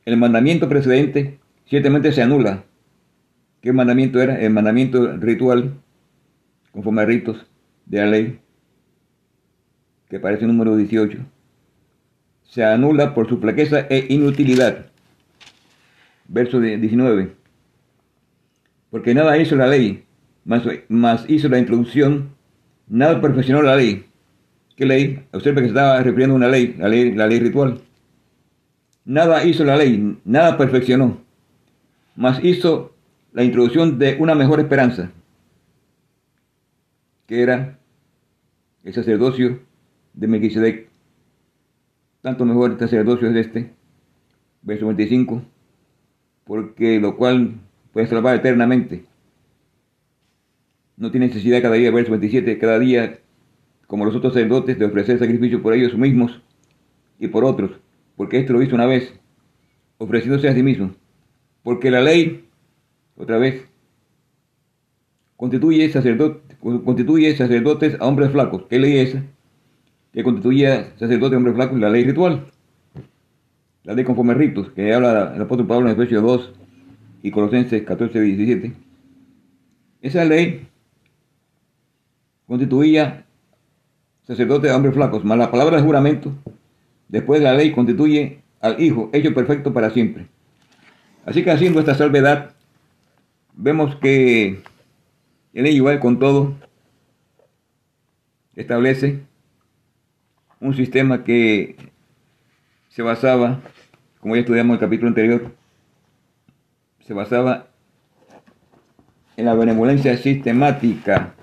[0.06, 2.64] El mandamiento precedente ciertamente se anula.
[3.62, 4.40] ¿Qué mandamiento era?
[4.40, 5.74] El mandamiento ritual,
[6.72, 7.46] conforme a ritos
[7.86, 8.43] de la ley
[10.14, 11.18] que parece número 18,
[12.44, 14.86] se anula por su flaqueza e inutilidad.
[16.28, 17.34] Verso 19.
[18.92, 20.06] Porque nada hizo la ley,
[20.46, 22.30] más, hizo la introducción,
[22.88, 24.06] nada perfeccionó la ley.
[24.76, 25.26] ¿Qué ley?
[25.32, 27.82] Observa que se estaba refiriendo a una ley, la ley, la ley ritual.
[29.06, 31.24] Nada hizo la ley, nada perfeccionó,
[32.16, 32.94] más hizo
[33.32, 35.10] la introducción de una mejor esperanza,
[37.26, 37.80] que era
[38.84, 39.73] el sacerdocio
[40.14, 40.90] de Melquisedec.
[42.22, 43.74] Tanto mejor el sacerdocio es este,
[44.62, 45.42] verso 25,
[46.46, 47.56] porque lo cual
[47.92, 49.06] puede salvar eternamente.
[50.96, 53.20] No tiene necesidad cada día, verso 27, cada día
[53.94, 56.42] como los otros sacerdotes, de ofrecer sacrificio por ellos mismos
[57.20, 57.72] y por otros,
[58.16, 59.14] porque esto lo hizo una vez,
[60.00, 60.96] ofreciéndose a sí mismo.
[61.62, 62.46] Porque la ley,
[63.16, 63.68] otra vez,
[65.38, 68.64] constituye, sacerdote, constituye sacerdotes a hombres flacos.
[68.68, 69.24] ¿Qué ley es esa?
[70.14, 72.46] Que constituye sacerdotes a hombres flacos la ley ritual.
[73.84, 76.54] La ley conforme ritos, que habla el apóstol Pablo en Efesios 2
[77.24, 78.74] y Colosenses 14 y 17.
[80.02, 80.68] Esa ley
[82.46, 83.26] constituía
[84.28, 86.32] sacerdotes a hombres flacos, más la palabra de juramento,
[87.08, 90.28] después de la ley, constituye al Hijo, hecho perfecto para siempre.
[91.26, 92.54] Así que haciendo esta salvedad,
[93.56, 94.62] vemos que
[95.54, 96.54] el ley igual con todo
[98.56, 99.22] establece
[100.64, 101.76] un sistema que
[102.88, 103.60] se basaba,
[104.22, 105.56] como ya estudiamos en el capítulo anterior,
[107.02, 107.68] se basaba
[109.36, 111.36] en la benevolencia sistemática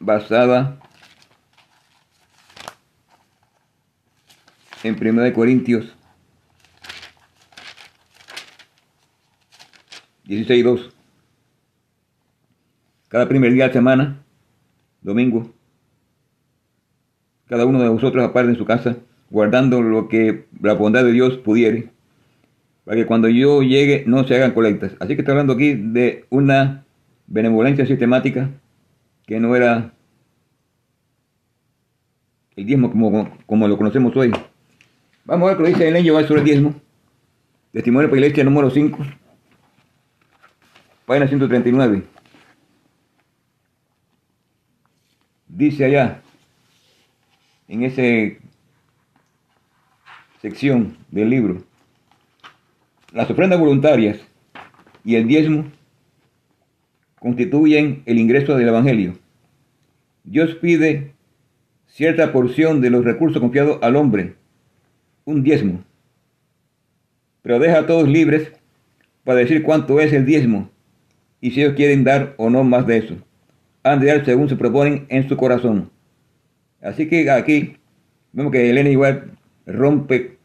[0.00, 0.80] basada
[4.82, 5.94] en 1 Corintios
[10.24, 10.92] 16.2.
[13.08, 14.24] Cada primer día de semana,
[15.02, 15.53] domingo,
[17.48, 18.96] cada uno de vosotros aparte en su casa,
[19.30, 21.90] guardando lo que la bondad de Dios pudiere,
[22.84, 24.92] para que cuando yo llegue no se hagan colectas.
[25.00, 26.84] Así que estoy hablando aquí de una
[27.26, 28.50] benevolencia sistemática
[29.26, 29.92] que no era
[32.56, 34.32] el diezmo como, como lo conocemos hoy.
[35.24, 36.74] Vamos a ver lo que dice el año sobre el diezmo.
[37.72, 38.98] Testimonio para la iglesia número 5,
[41.06, 42.04] página 139.
[45.48, 46.22] Dice allá,
[47.74, 48.38] en esa
[50.40, 51.64] sección del libro,
[53.12, 54.20] las ofrendas voluntarias
[55.04, 55.64] y el diezmo
[57.18, 59.14] constituyen el ingreso del Evangelio.
[60.22, 61.14] Dios pide
[61.86, 64.36] cierta porción de los recursos confiados al hombre
[65.24, 65.82] un diezmo,
[67.42, 68.52] pero deja a todos libres
[69.24, 70.70] para decir cuánto es el diezmo
[71.40, 73.16] y si ellos quieren dar o no más de eso.
[73.82, 75.90] Han de dar según se proponen en su corazón.
[76.84, 77.76] Así que aquí
[78.32, 79.32] vemos que Elena igual
[79.66, 80.36] rompe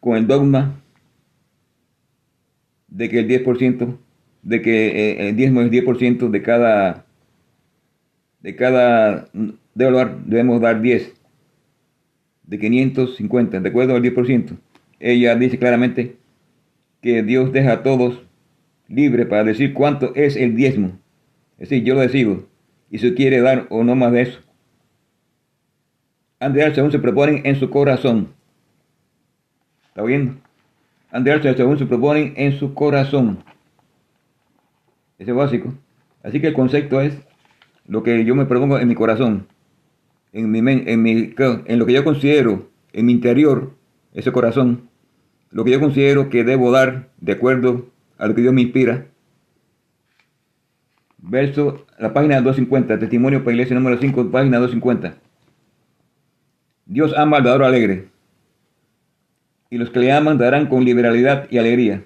[0.00, 0.80] con el dogma
[2.88, 3.98] de que el 10%,
[4.42, 7.04] de que eh, el diezmo es 10% de cada,
[8.40, 9.28] de cada
[9.74, 11.12] dólar debemos dar 10
[12.44, 14.56] de 550, de acuerdo al 10%.
[14.98, 16.16] Ella dice claramente
[17.02, 18.22] que Dios deja a todos
[18.88, 20.98] libres para decir cuánto es el diezmo.
[21.58, 22.48] Es decir, yo lo decido.
[22.90, 24.51] Y si quiere dar o no más de eso.
[26.42, 28.34] Han de dar según se proponen en su corazón.
[29.88, 33.44] ¿Está de dar según se proponen en su corazón.
[35.18, 35.72] Ese es básico.
[36.24, 37.16] Así que el concepto es
[37.86, 39.46] lo que yo me propongo en mi corazón
[40.32, 43.74] en, mi, en, en lo que yo considero, en mi interior,
[44.12, 44.88] ese corazón,
[45.50, 47.86] lo que yo considero que debo dar de acuerdo
[48.18, 49.06] a lo que Dios me inspira.
[51.18, 55.18] Verso, la página 250, testimonio para iglesia número 5, página 250.
[56.92, 58.08] Dios ama al dador alegre,
[59.70, 62.04] y los que le aman darán con liberalidad y alegría.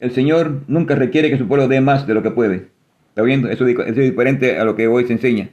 [0.00, 2.70] El Señor nunca requiere que su pueblo dé más de lo que puede.
[3.10, 3.48] ¿Está viendo?
[3.48, 5.50] Eso, es diferente a lo que hoy se enseña.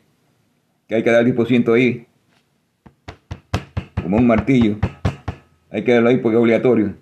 [0.87, 2.07] Que hay que dar el 10% ahí.
[4.01, 4.77] Como un martillo.
[5.69, 6.95] Hay que darlo ahí porque es obligatorio.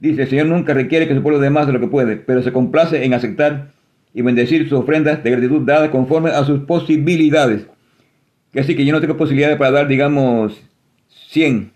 [0.00, 2.42] Dice, el Señor nunca requiere que su pueblo dé más de lo que puede, pero
[2.42, 3.70] se complace en aceptar
[4.12, 7.68] y bendecir sus ofrendas de gratitud dadas conforme a sus posibilidades.
[8.52, 10.60] Que así que yo no tengo posibilidades para dar, digamos,
[11.28, 11.72] 100.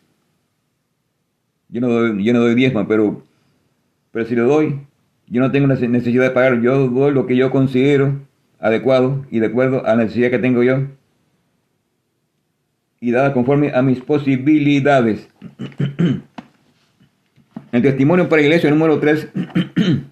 [1.68, 3.22] Yo no doy, yo no doy diezma, pero,
[4.10, 4.80] pero si lo doy,
[5.26, 8.20] yo no tengo necesidad de pagar, yo doy lo que yo considero
[8.58, 10.86] adecuado y de acuerdo a la necesidad que tengo yo
[13.02, 15.28] y dada conforme a mis posibilidades.
[17.72, 19.28] El testimonio para iglesia número 3,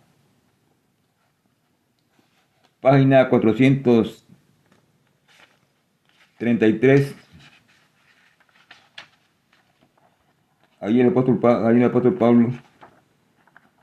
[2.80, 3.28] página
[6.40, 7.14] 433.
[10.80, 11.38] Ahí el apóstol,
[11.76, 12.52] el apóstol Pablo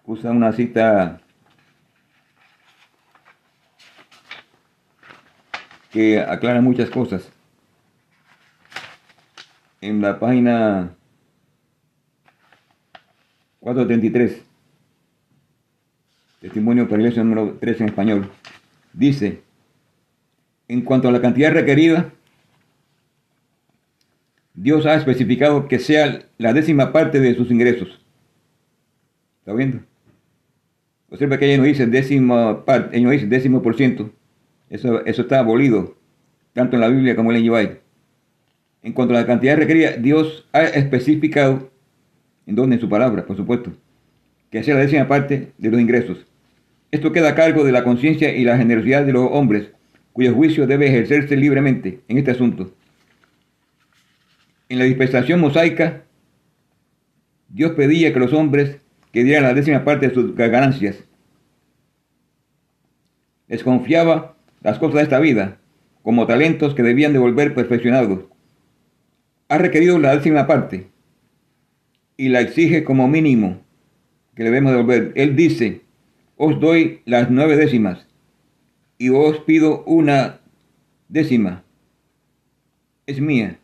[0.06, 1.22] usa una cita
[5.92, 7.32] que aclara muchas cosas.
[9.80, 10.96] En la página
[13.60, 14.44] 433,
[16.42, 18.32] testimonio para iglesia número 3 en español,
[18.94, 19.44] dice,
[20.68, 22.12] en cuanto a la cantidad requerida,
[24.60, 28.04] Dios ha especificado que sea la décima parte de sus ingresos.
[29.42, 29.82] ¿Está viendo?
[31.12, 34.12] Observa que ella no dice décima parte, ella no dice décimo por ciento,
[34.72, 35.96] Eso, eso está abolido,
[36.54, 37.78] tanto en la Biblia como en el Yibay.
[38.82, 41.70] En cuanto a la cantidad requerida, Dios ha especificado,
[42.48, 43.72] en donde en su palabra, por supuesto,
[44.50, 46.26] que sea la décima parte de los ingresos.
[46.90, 49.70] Esto queda a cargo de la conciencia y la generosidad de los hombres,
[50.14, 52.74] cuyo juicio debe ejercerse libremente en este asunto.
[54.70, 56.04] En la dispensación mosaica,
[57.50, 58.80] Dios pedía que los hombres
[59.14, 61.04] que dieran la décima parte de sus ganancias.
[63.48, 65.60] Les confiaba las cosas de esta vida
[66.04, 68.26] como talentos que debían devolver perfeccionados.
[69.50, 70.90] Ha requerido la décima parte
[72.18, 73.62] y la exige como mínimo
[74.36, 75.14] que debemos devolver.
[75.16, 75.82] Él dice,
[76.36, 78.08] os doy las nueve décimas
[78.98, 80.42] y os pido una
[81.08, 81.64] décima.
[83.06, 83.60] Es mía.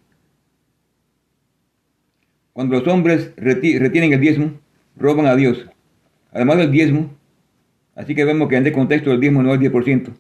[2.54, 4.52] Cuando los hombres retienen el diezmo,
[4.96, 5.66] roban a Dios.
[6.32, 7.14] Además del diezmo,
[7.96, 10.14] así que vemos que en este contexto el diezmo no es 10%,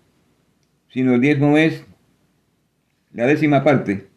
[0.89, 1.85] sino el diezmo es
[3.11, 4.07] la décima parte,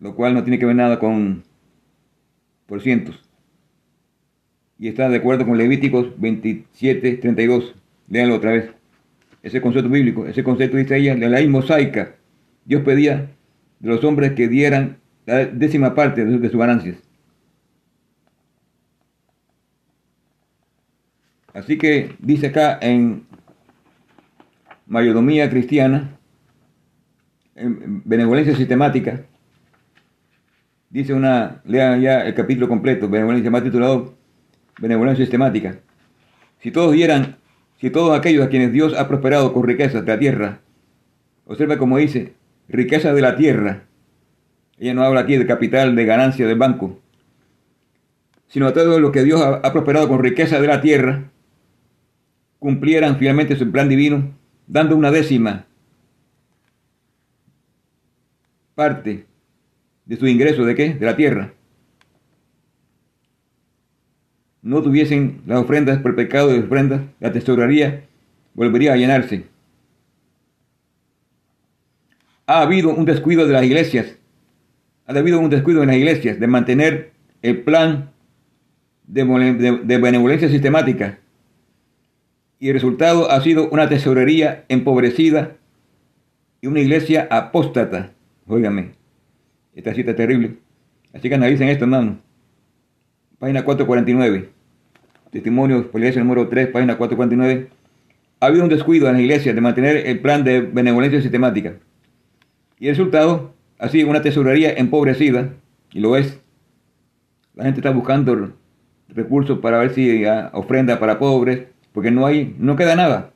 [0.00, 1.44] lo cual no tiene que ver nada con
[2.66, 3.22] por cientos.
[4.78, 7.74] Y está de acuerdo con Levíticos 27, 32.
[8.08, 8.70] Léanlo otra vez.
[9.42, 12.16] Ese concepto bíblico, ese concepto dice ella, de la ley mosaica.
[12.64, 13.30] Dios pedía
[13.78, 16.96] de los hombres que dieran la décima parte de sus ganancias.
[21.52, 23.26] Así que dice acá en
[24.86, 26.18] mayordomía cristiana,
[27.54, 29.22] en benevolencia sistemática,
[30.90, 34.14] dice una, lea ya el capítulo completo, benevolencia más titulado
[34.80, 35.78] Benevolencia sistemática.
[36.58, 37.36] Si todos dieran,
[37.80, 40.60] si todos aquellos a quienes Dios ha prosperado con riquezas de la tierra,
[41.46, 42.34] observa como dice,
[42.68, 43.84] riqueza de la tierra,
[44.78, 47.00] ella no habla aquí de capital, de ganancia del banco,
[48.48, 51.30] sino a todo lo que Dios ha, prosperado con riqueza de la tierra,
[52.58, 54.32] cumplieran fielmente su plan divino,
[54.66, 55.66] dando una décima
[58.74, 59.26] parte
[60.06, 60.94] de su ingreso de qué?
[60.94, 61.52] De la tierra.
[64.62, 68.04] No tuviesen las ofrendas por pecado de ofrendas, la tesorería
[68.54, 69.44] volvería a llenarse.
[72.46, 74.16] Ha habido un descuido de las iglesias,
[75.06, 78.10] ha habido un descuido en las iglesias de mantener el plan
[79.06, 81.18] de, benevolencia sistemática
[82.58, 85.56] y el resultado ha sido una tesorería empobrecida
[86.62, 88.12] y una iglesia apóstata.
[88.46, 88.92] Óigame,
[89.74, 90.56] esta cita terrible.
[91.12, 92.18] Así que analicen esto, hermano.
[93.38, 94.48] Página 449.
[95.30, 97.68] Testimonios por iglesia número 3, página 449.
[98.40, 101.74] Ha habido un descuido en la iglesia de mantener el plan de benevolencia sistemática.
[102.78, 103.54] Y el resultado
[103.88, 105.50] sido una tesorería empobrecida,
[105.92, 106.40] y lo es.
[107.54, 108.52] La gente está buscando
[109.08, 113.30] recursos para ver si ofrenda para pobres, porque no hay, no queda nada.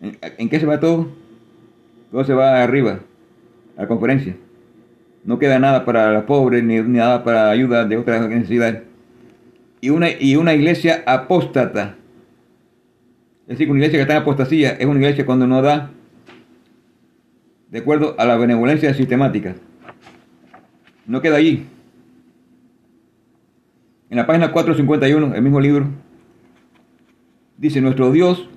[0.00, 1.08] ¿En, qué se va todo?
[2.10, 3.00] Todo se va arriba,
[3.76, 4.36] a la conferencia.
[5.24, 8.82] No queda nada para los pobres, ni, nada para ayuda de otras necesidades.
[9.80, 11.96] Y una, y una iglesia apóstata.
[13.42, 15.90] Es decir, una iglesia que está en apostasía es una iglesia cuando no da
[17.70, 19.56] de acuerdo a la benevolencia sistemática.
[21.06, 21.66] No queda allí.
[24.10, 25.88] En la página 451, el mismo libro,
[27.58, 28.48] Dice, nuestro Dios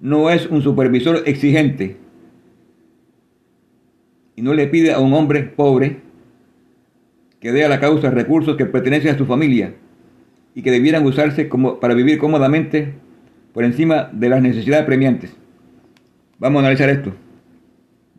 [0.00, 1.96] no es un supervisor exigente
[4.36, 6.00] y no le pide a un hombre pobre
[7.40, 9.74] que dé a la causa recursos que pertenecen a su familia
[10.54, 12.94] y que debieran usarse como para vivir cómodamente
[13.52, 15.34] por encima de las necesidades premiantes.
[16.38, 17.12] Vamos a analizar esto.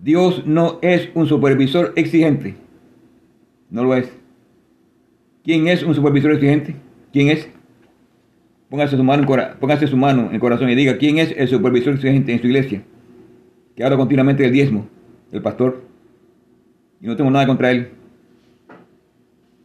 [0.01, 2.55] Dios no es un supervisor exigente.
[3.70, 4.11] No lo es.
[5.43, 6.76] ¿Quién es un supervisor exigente?
[7.11, 7.49] ¿Quién es?
[8.70, 11.93] Póngase su, mano en su mano en el corazón y diga quién es el supervisor
[11.93, 12.84] exigente en su iglesia.
[13.76, 14.88] Que habla continuamente del diezmo,
[15.32, 15.82] el pastor.
[17.01, 17.89] Y no tengo nada contra él.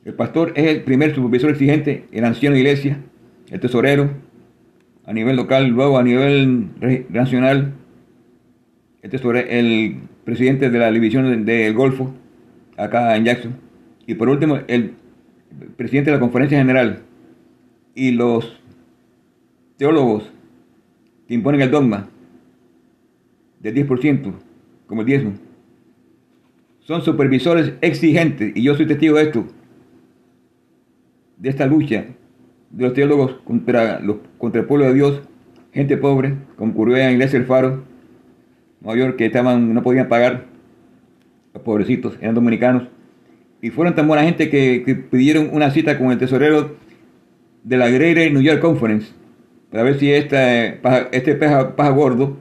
[0.05, 2.99] El pastor es el primer supervisor exigente, el anciano de iglesia,
[3.51, 4.11] el tesorero,
[5.07, 6.69] a nivel local, luego a nivel
[7.09, 7.73] nacional,
[9.03, 12.15] el, tesorero, el presidente de la división del Golfo,
[12.77, 13.64] acá en Jackson.
[14.07, 14.95] Y por último, el
[15.77, 17.03] presidente de la conferencia general
[17.95, 18.61] y los
[19.77, 20.31] teólogos
[21.27, 22.09] que imponen el dogma
[23.61, 24.33] del 10%,
[24.87, 25.33] como el diezmo,
[26.81, 29.47] son supervisores exigentes, y yo soy testigo de esto,
[31.39, 32.05] de esta lucha
[32.71, 35.23] de los teólogos contra, los, contra el pueblo de Dios,
[35.73, 37.85] gente pobre, como ocurrió en la iglesia del Faro,
[38.81, 40.47] Nueva York, que estaban, no podían pagar,
[41.55, 42.89] los pobrecitos, eran dominicanos,
[43.65, 46.77] y fueron tan buena gente que, pidieron una cita con el tesorero
[47.63, 49.11] de la Greater New York Conference,
[49.71, 52.37] para ver si este, este paja, gordo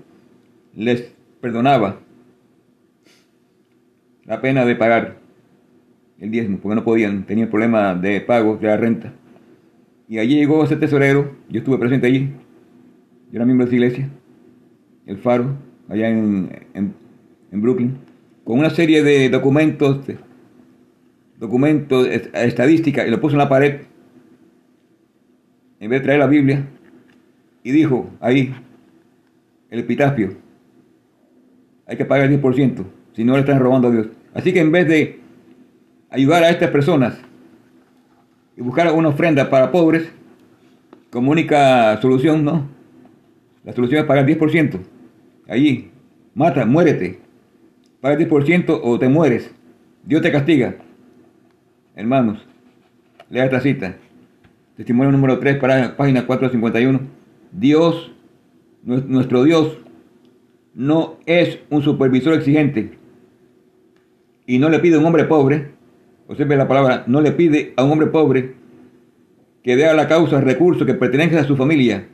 [0.76, 2.02] les perdonaba
[4.26, 5.16] la pena de pagar
[6.20, 9.14] el diezmo, porque no podían, tenían problemas de pago de la renta.
[10.10, 12.34] Y allí llegó ese tesorero, yo estuve presente allí,
[13.32, 14.10] yo era miembro de esa iglesia,
[15.06, 15.56] el Faro,
[15.88, 17.96] allá en, en, Brooklyn,
[18.44, 20.06] con una serie de documentos,
[21.44, 23.82] documentos, estadísticas, y lo puso en la pared,
[25.82, 26.66] en vez de traer la Biblia,
[27.64, 28.56] y dijo ahí,
[29.70, 30.38] el epitafio,
[31.86, 34.08] hay que pagar el 10%, si no le están robando a Dios.
[34.34, 35.20] Así que en vez de
[36.10, 37.20] ayudar a estas personas
[38.56, 40.10] y buscar una ofrenda para pobres,
[41.10, 42.70] como única solución, no.
[43.66, 44.80] La solución es pagar 10%.
[45.50, 45.92] Allí,
[46.36, 47.20] mata, muérete.
[48.00, 49.54] Paga el 10% o te mueres.
[50.06, 50.78] Dios te castiga.
[51.96, 52.40] Hermanos,
[53.30, 53.98] lea esta cita.
[54.76, 57.00] Testimonio número 3, página 451.
[57.52, 58.12] Dios,
[58.84, 59.78] nuestro Dios,
[60.74, 62.98] no es un supervisor exigente
[64.48, 65.68] y no le pide a un hombre pobre,
[66.28, 68.56] observe la palabra, no le pide a un hombre pobre
[69.62, 72.08] que dé a la causa recursos que pertenecen a su familia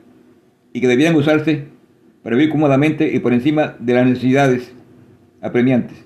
[0.74, 1.68] y que debieran usarse
[2.22, 4.74] para vivir cómodamente y por encima de las necesidades
[5.40, 6.04] apremiantes.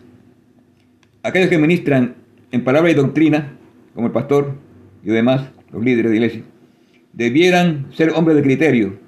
[1.24, 2.14] Aquellos que ministran
[2.52, 3.58] en palabra y doctrina,
[3.94, 4.54] como el pastor
[5.02, 6.42] y demás, los líderes de iglesia,
[7.12, 8.98] debieran ser hombres de criterio.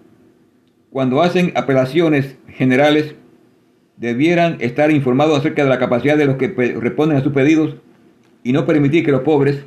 [0.91, 3.15] Cuando hacen apelaciones generales
[3.97, 7.77] debieran estar informados acerca de la capacidad de los que responden a sus pedidos
[8.43, 9.65] y no permitir que los pobres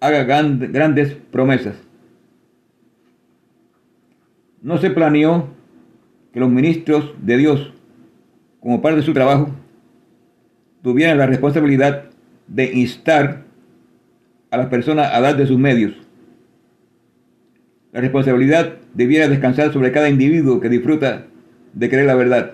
[0.00, 1.76] hagan grandes promesas.
[4.62, 5.48] No se planeó
[6.32, 7.72] que los ministros de Dios,
[8.60, 9.50] como parte de su trabajo,
[10.82, 12.04] tuvieran la responsabilidad
[12.46, 13.41] de instar
[14.52, 15.94] a las personas a dar de sus medios.
[17.90, 21.26] La responsabilidad debiera descansar sobre cada individuo que disfruta
[21.72, 22.52] de creer la verdad.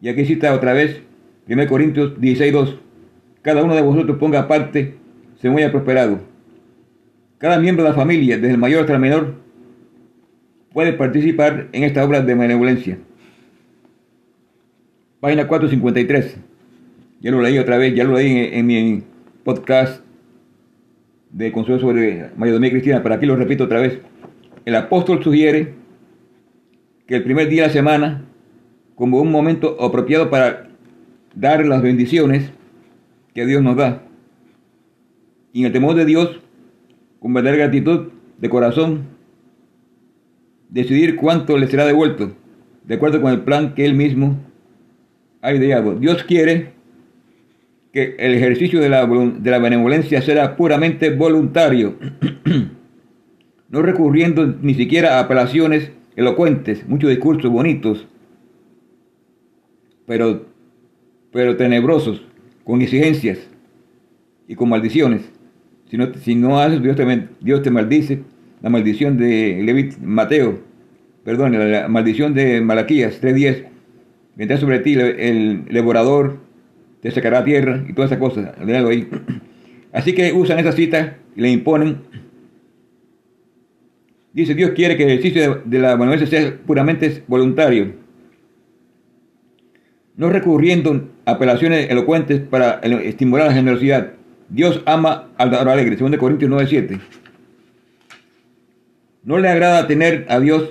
[0.00, 1.00] Y aquí cita otra vez
[1.48, 2.78] 1 Corintios 16.2.
[3.42, 4.96] Cada uno de vosotros ponga aparte
[5.40, 6.20] según haya prosperado.
[7.38, 9.34] Cada miembro de la familia, desde el mayor hasta el menor,
[10.72, 12.98] puede participar en esta obra de benevolencia.
[15.20, 16.36] Página 453.
[17.20, 19.02] Ya lo leí otra vez, ya lo leí en, mi
[19.44, 20.01] podcast
[21.32, 23.98] de Consuelo sobre mayordomía cristiana, pero aquí lo repito otra vez.
[24.64, 25.74] El apóstol sugiere
[27.06, 28.24] que el primer día de la semana
[28.94, 30.68] como un momento apropiado para
[31.34, 32.52] dar las bendiciones
[33.34, 34.02] que Dios nos da.
[35.52, 36.40] Y en el temor de Dios,
[37.18, 38.08] con verdadera gratitud
[38.38, 39.06] de corazón,
[40.68, 42.32] decidir cuánto le será devuelto,
[42.84, 44.36] de acuerdo con el plan que Él mismo
[45.40, 45.94] ha ideado.
[45.96, 46.72] Dios quiere
[47.92, 51.96] que el ejercicio de la, de la benevolencia sea puramente voluntario,
[53.68, 58.06] no recurriendo ni siquiera a apelaciones elocuentes, muchos discursos bonitos,
[60.06, 60.46] pero,
[61.32, 62.22] pero tenebrosos,
[62.64, 63.38] con exigencias
[64.46, 65.22] y con maldiciones.
[65.90, 66.96] Si no, si no haces, Dios
[67.62, 68.22] te, maldice.
[68.62, 70.60] La maldición de Levit, Mateo,
[71.24, 73.66] perdón, la, maldición de Malaquías 3.10.
[74.36, 76.38] Vendrá sobre ti el, devorador,
[77.02, 78.54] te sacará tierra y todas esas cosas.
[78.58, 79.08] Ahí.
[79.92, 81.98] Así que usan esa cita y le imponen.
[84.32, 88.00] Dice, Dios quiere que el ejercicio de, de la benevolencia sea puramente voluntario
[90.16, 94.12] no recurriendo a apelaciones elocuentes para estimular la generosidad.
[94.48, 97.00] Dios ama al dador alegre, 2 Corintios 9:7.
[99.24, 100.70] No le agrada tener a Dios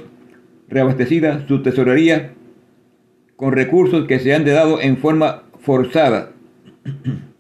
[0.67, 2.34] reabastecida su tesorería
[3.36, 6.32] con recursos que se han dado en forma forzada.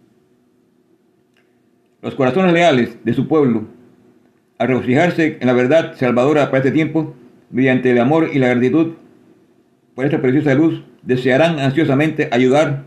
[2.01, 3.65] Los corazones leales de su pueblo,
[4.57, 7.13] al regocijarse en la verdad salvadora para este tiempo,
[7.51, 8.93] mediante el amor y la gratitud
[9.93, 12.85] por esta preciosa luz, desearán ansiosamente ayudar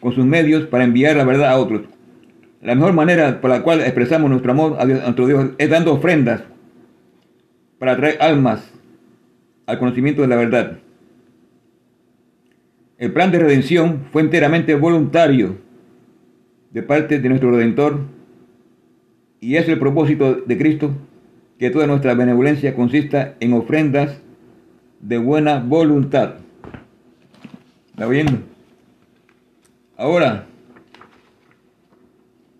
[0.00, 1.82] con sus medios para enviar la verdad a otros.
[2.62, 6.42] La mejor manera por la cual expresamos nuestro amor a, nuestro Dios es dando ofrendas
[7.78, 8.70] para traer almas
[9.66, 10.78] al conocimiento de la verdad.
[13.00, 15.56] El plan de redención fue enteramente voluntario
[16.70, 18.00] de parte de nuestro Redentor
[19.40, 20.90] y es el propósito de Cristo
[21.58, 24.20] que toda nuestra benevolencia consista en ofrendas
[25.00, 26.34] de buena voluntad.
[27.92, 28.38] ¿Está viendo?
[29.96, 30.44] Ahora,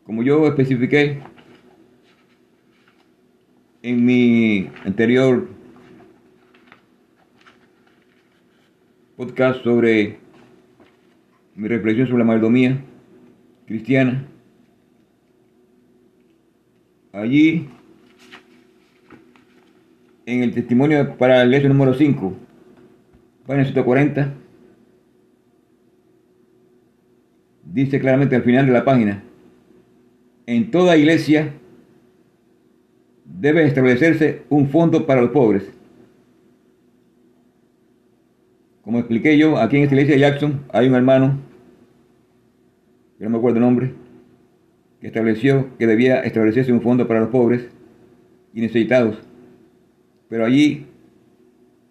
[0.04, 1.20] como yo especifiqué
[3.82, 5.48] en mi anterior
[9.18, 10.29] podcast sobre
[11.54, 12.78] mi reflexión sobre la maldomía
[13.66, 14.26] cristiana,
[17.12, 17.68] allí
[20.26, 22.34] en el testimonio para el lecho número 5,
[23.46, 24.34] página 140,
[27.64, 29.22] dice claramente al final de la página,
[30.46, 31.54] en toda iglesia
[33.24, 35.79] debe establecerse un fondo para los pobres.
[38.82, 41.38] Como expliqué yo, aquí en esta iglesia de Jackson hay un hermano,
[43.18, 43.92] que no me acuerdo el nombre,
[45.00, 47.68] que estableció que debía establecerse un fondo para los pobres
[48.54, 49.18] y necesitados.
[50.28, 50.86] Pero allí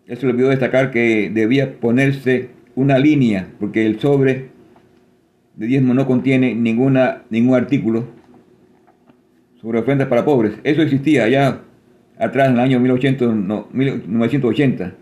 [0.07, 4.49] él se olvidó destacar que debía ponerse una línea, porque el sobre
[5.55, 8.05] de diezmo no contiene ninguna, ningún artículo
[9.61, 10.53] sobre ofrendas para pobres.
[10.63, 11.61] Eso existía allá
[12.17, 14.95] atrás en el año 1980.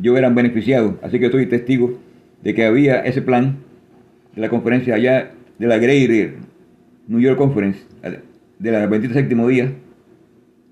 [0.00, 1.98] Yo era beneficiado, así que soy testigo
[2.42, 3.58] de que había ese plan
[4.34, 6.34] de la conferencia allá de la Greater
[7.06, 7.80] New York Conference,
[8.58, 9.72] de la 27 día,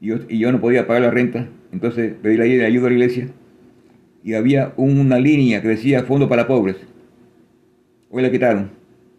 [0.01, 3.29] y yo, no podía pagar la renta, entonces pedí la ayuda a la iglesia,
[4.23, 6.77] y había una línea que decía Fondo para Pobres.
[8.11, 8.71] Hoy la quitaron,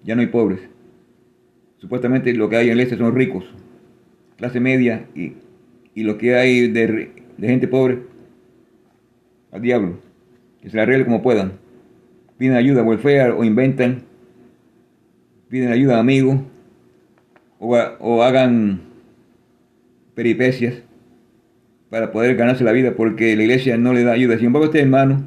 [0.04, 0.60] ya no hay pobres.
[1.78, 3.46] Supuestamente lo que hay en el este son ricos,
[4.38, 5.34] clase media, y,
[5.94, 8.00] y lo que hay de gente pobre,
[9.52, 10.00] al diablo,
[10.62, 11.54] que se la arregle como puedan.
[12.38, 14.04] Piden ayuda welfare o inventan,
[15.50, 16.40] piden ayuda a amigos
[17.60, 18.82] o, o hagan
[20.16, 20.84] peripecias
[21.90, 24.38] para poder ganarse la vida porque la iglesia no le da ayuda.
[24.38, 25.24] Sin embargo, este hermano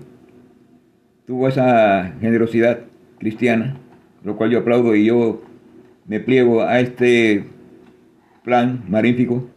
[1.27, 2.81] tuvo esa generosidad
[3.19, 3.77] cristiana,
[4.25, 5.43] lo cual yo aplaudo y yo
[6.07, 7.45] me pliego a este
[8.45, 9.49] plan magnífico.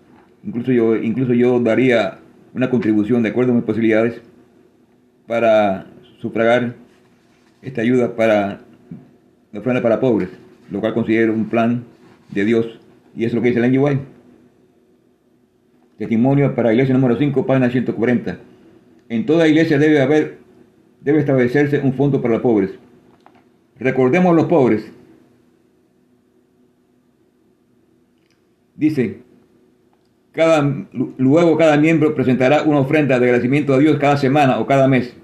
[0.44, 2.20] Incluso yo, incluso yo daría
[2.54, 4.22] una contribución de acuerdo a mis posibilidades
[5.28, 5.88] para
[6.20, 6.76] sufragar
[7.62, 8.62] esta ayuda para
[9.52, 10.30] la ofrenda para pobres,
[10.70, 11.84] lo cual considero un plan
[12.32, 12.80] de Dios
[13.16, 14.00] y es lo que dice el NGY.
[15.98, 18.38] Testimonio para la iglesia número 5, página 140.
[19.08, 20.40] En toda iglesia debe haber,
[21.02, 22.72] debe establecerse un fondo para los pobres.
[23.80, 24.92] Recordemos a los pobres.
[28.76, 29.22] Dice,
[30.36, 30.86] cada,
[31.18, 35.16] luego cada miembro presentará una ofrenda de agradecimiento a Dios cada semana o cada mes,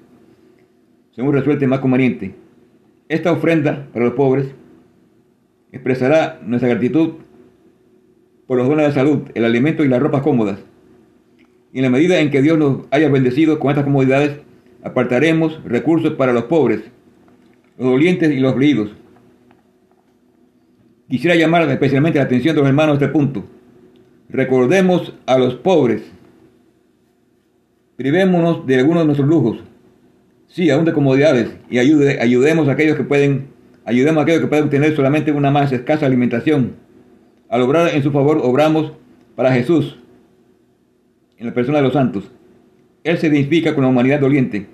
[1.13, 2.33] según resuelte más conveniente.
[3.09, 4.47] Esta ofrenda para los pobres
[5.73, 7.15] expresará nuestra gratitud
[8.47, 10.59] por los dones de salud, el alimento y las ropas cómodas.
[11.73, 14.39] Y en la medida en que Dios nos haya bendecido con estas comodidades,
[14.83, 16.81] apartaremos recursos para los pobres,
[17.77, 18.91] los dolientes y los heridos.
[21.09, 23.45] Quisiera llamar especialmente la atención de los hermanos a este punto.
[24.31, 26.03] Recordemos a los pobres.
[27.97, 29.59] Privémonos de algunos de nuestros lujos.
[30.47, 31.53] Sí, aún de comodidades.
[31.69, 33.47] Y ayude, ayudemos a aquellos que pueden,
[33.83, 36.75] ayudemos a aquellos que pueden tener solamente una más escasa alimentación.
[37.49, 38.93] Al obrar en su favor, obramos
[39.35, 39.97] para Jesús,
[41.37, 42.31] en la persona de los santos.
[43.03, 44.67] Él se identifica con la humanidad doliente.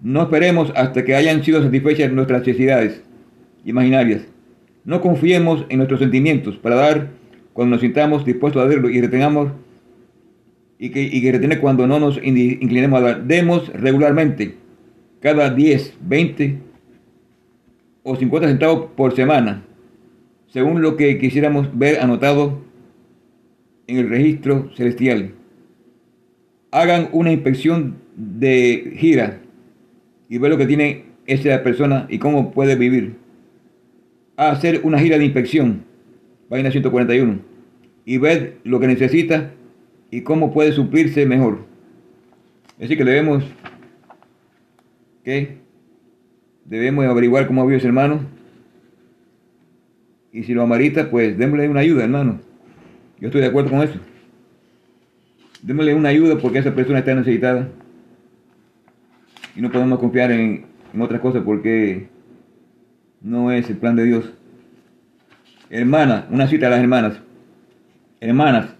[0.00, 3.02] No esperemos hasta que hayan sido satisfechas nuestras necesidades
[3.64, 4.22] imaginarias.
[4.84, 7.21] No confiemos en nuestros sentimientos para dar
[7.52, 9.50] cuando nos sintamos dispuestos a darlo y retengamos
[10.78, 13.24] y que, y que retener cuando no nos inclinemos a dar.
[13.24, 14.56] Demos regularmente,
[15.20, 16.58] cada 10, 20
[18.02, 19.62] o 50 centavos por semana,
[20.48, 22.62] según lo que quisiéramos ver anotado
[23.86, 25.34] en el registro celestial.
[26.70, 29.40] Hagan una inspección de gira
[30.28, 33.16] y ver lo que tiene esa persona y cómo puede vivir.
[34.36, 35.84] Hacer una gira de inspección,
[36.52, 37.38] página 141,
[38.04, 39.52] y ver lo que necesita
[40.10, 41.60] y cómo puede suplirse mejor.
[42.78, 43.42] Así que debemos
[45.24, 45.56] que
[46.66, 48.20] debemos averiguar cómo vive ese hermano.
[50.30, 52.38] Y si lo amarita, pues démosle una ayuda, hermano.
[53.18, 53.98] Yo estoy de acuerdo con eso.
[55.62, 57.70] Démosle una ayuda porque esa persona está necesitada.
[59.56, 62.08] Y no podemos confiar en, en otras cosas porque
[63.22, 64.34] no es el plan de Dios.
[65.74, 67.18] Hermana, una cita a las hermanas.
[68.20, 68.76] Hermanas,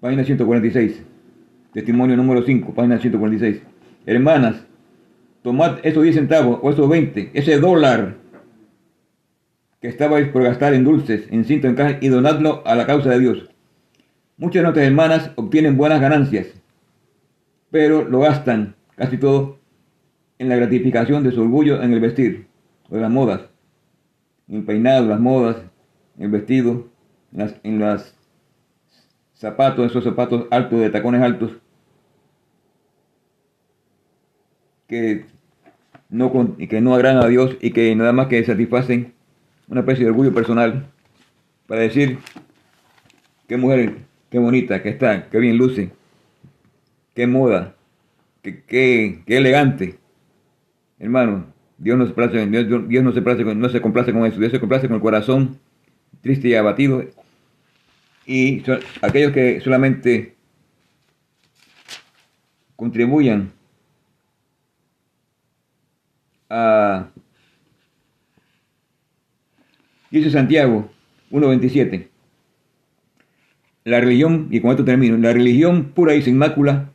[0.00, 1.02] página 146.
[1.74, 3.60] Testimonio número 5, página 146.
[4.06, 4.64] Hermanas,
[5.42, 8.14] tomad esos 10 centavos o esos 20, ese dólar
[9.82, 13.10] que estabais por gastar en dulces, en cinto, en caja y donadlo a la causa
[13.10, 13.50] de Dios.
[14.38, 16.46] Muchas de nuestras hermanas obtienen buenas ganancias,
[17.70, 19.58] pero lo gastan casi todo
[20.38, 22.46] en la gratificación de su orgullo en el vestir,
[22.88, 23.57] o de las modas, en
[24.50, 25.56] el peinado, las modas,
[26.18, 26.88] el vestido,
[27.32, 28.14] en las, en las
[29.34, 31.52] zapatos, esos zapatos altos, de tacones altos,
[34.86, 35.26] que
[36.08, 39.12] no, que no agradan a Dios y que nada más que satisfacen
[39.68, 40.90] una especie de orgullo personal
[41.66, 42.18] para decir
[43.46, 43.98] qué mujer,
[44.30, 45.92] qué bonita que está, qué bien luce,
[47.14, 47.74] qué moda,
[48.42, 49.98] qué, qué, qué elegante.
[50.98, 51.46] Hermano,
[51.78, 54.40] Dios no se complace, Dios, Dios no, se con, complace con eso.
[54.40, 55.58] Dios se complace con el corazón
[56.20, 57.04] triste y abatido.
[58.26, 58.62] Y
[59.00, 60.34] aquellos que solamente
[62.76, 63.52] contribuyan
[66.50, 67.08] a...
[70.10, 70.90] Dice Santiago
[71.30, 72.08] 1.27.
[73.84, 76.92] La religión, y con esto termino, la religión pura y sin mácula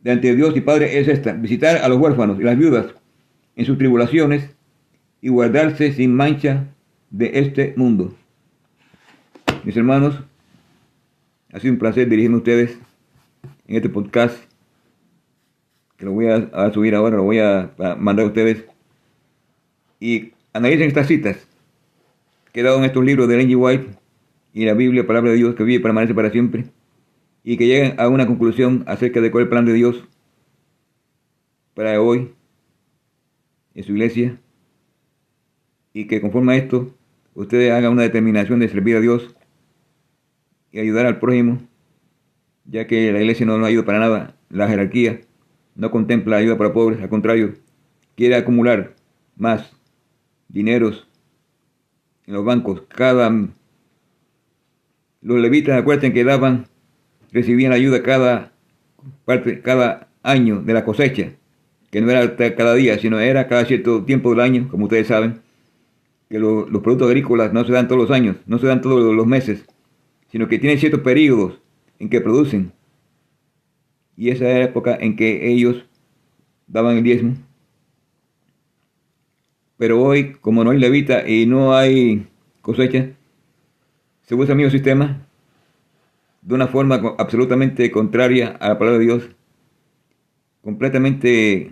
[0.00, 2.94] de ante Dios y Padre es esta, visitar a los huérfanos y las viudas
[3.56, 4.54] en sus tribulaciones
[5.20, 6.68] y guardarse sin mancha
[7.10, 8.14] de este mundo.
[9.64, 10.22] Mis hermanos,
[11.52, 12.78] ha sido un placer dirigirme a ustedes
[13.66, 14.38] en este podcast
[15.96, 18.64] que lo voy a, subir ahora, lo voy a, mandar a ustedes
[19.98, 21.48] y analicen estas citas
[22.52, 23.56] que he en estos libros de Ellen G.
[23.58, 23.86] White
[24.52, 26.66] y la Biblia, palabra de Dios que vive y permanece para siempre
[27.42, 30.04] y que lleguen a una conclusión acerca de cuál es el plan de Dios
[31.74, 32.30] para hoy
[33.76, 34.40] en su iglesia
[35.92, 36.92] y que conforme a esto
[37.34, 39.36] ustedes hagan una determinación de servir a Dios
[40.72, 41.60] y ayudar al prójimo,
[42.64, 45.20] ya que la iglesia no nos ayuda para nada, la jerarquía
[45.74, 47.54] no contempla ayuda para pobres, al contrario,
[48.16, 48.96] quiere acumular
[49.36, 49.76] más
[50.48, 51.06] dineros
[52.26, 52.82] en los bancos.
[52.88, 53.30] Cada
[55.20, 56.66] los levitas, acuérdense que daban,
[57.30, 58.52] recibían ayuda cada
[59.24, 61.32] parte, cada año de la cosecha,
[61.96, 65.40] que no era cada día, sino era cada cierto tiempo del año, como ustedes saben,
[66.30, 69.14] que lo- los productos agrícolas no se dan todos los años, no se dan todos
[69.14, 69.66] los meses,
[70.30, 71.60] sino que tienen ciertos periodos
[71.98, 72.72] en que producen.
[74.16, 75.84] Y esa era la época en que ellos
[76.66, 77.34] daban el diezmo.
[79.78, 82.26] Pero hoy, como no hay levita y no hay
[82.60, 83.08] cosecha,
[84.22, 85.26] se usa el mismo sistema
[86.40, 89.28] de una forma absolutamente contraria a la palabra de Dios,
[90.62, 91.70] completamente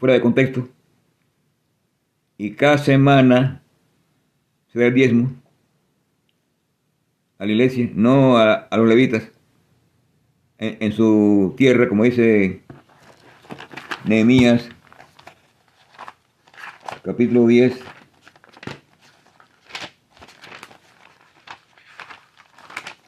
[0.00, 0.66] fuera de contexto.
[2.38, 3.62] Y cada semana
[4.72, 5.30] se da el diezmo
[7.38, 9.30] a la iglesia, no a, los levitas,
[10.58, 12.62] en, en su tierra, como dice
[14.06, 14.70] Nehemías,
[17.02, 17.78] capítulo 10.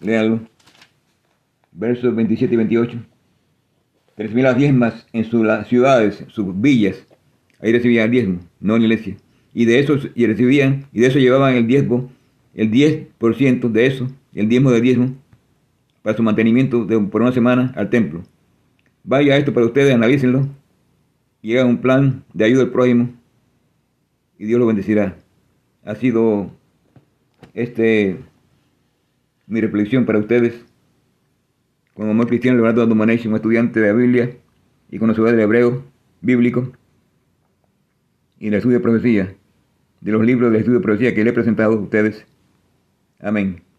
[0.01, 0.40] Léalo.
[1.70, 3.11] Versos 27 y 28.
[4.16, 7.06] Recibían las diezmas en sus ciudades, sus villas.
[7.60, 9.16] Ahí recibían el diezmo, no en iglesia.
[9.54, 12.10] Y de eso y recibían, y de eso llevaban el diezmo,
[12.54, 15.14] el 10% de eso, el diezmo de diezmo,
[16.02, 18.22] para su mantenimiento de, por una semana al templo.
[19.04, 20.48] Vaya esto para ustedes, analícenlo.
[21.44, 23.10] Hagan un plan de ayuda al prójimo.
[24.38, 25.16] Y Dios lo bendecirá.
[25.84, 26.50] Ha sido
[27.54, 28.16] este
[29.46, 30.64] mi reflexión para ustedes.
[31.95, 34.36] Con amor cristiano, Leonardo Domanesi, un estudiante de la Biblia
[34.90, 35.84] y conocedor del hebreo
[36.20, 36.72] bíblico
[38.38, 39.34] y del estudio de profecía,
[40.01, 42.26] de los libros del estudio de profecía que le he presentado a ustedes.
[43.20, 43.62] Amén.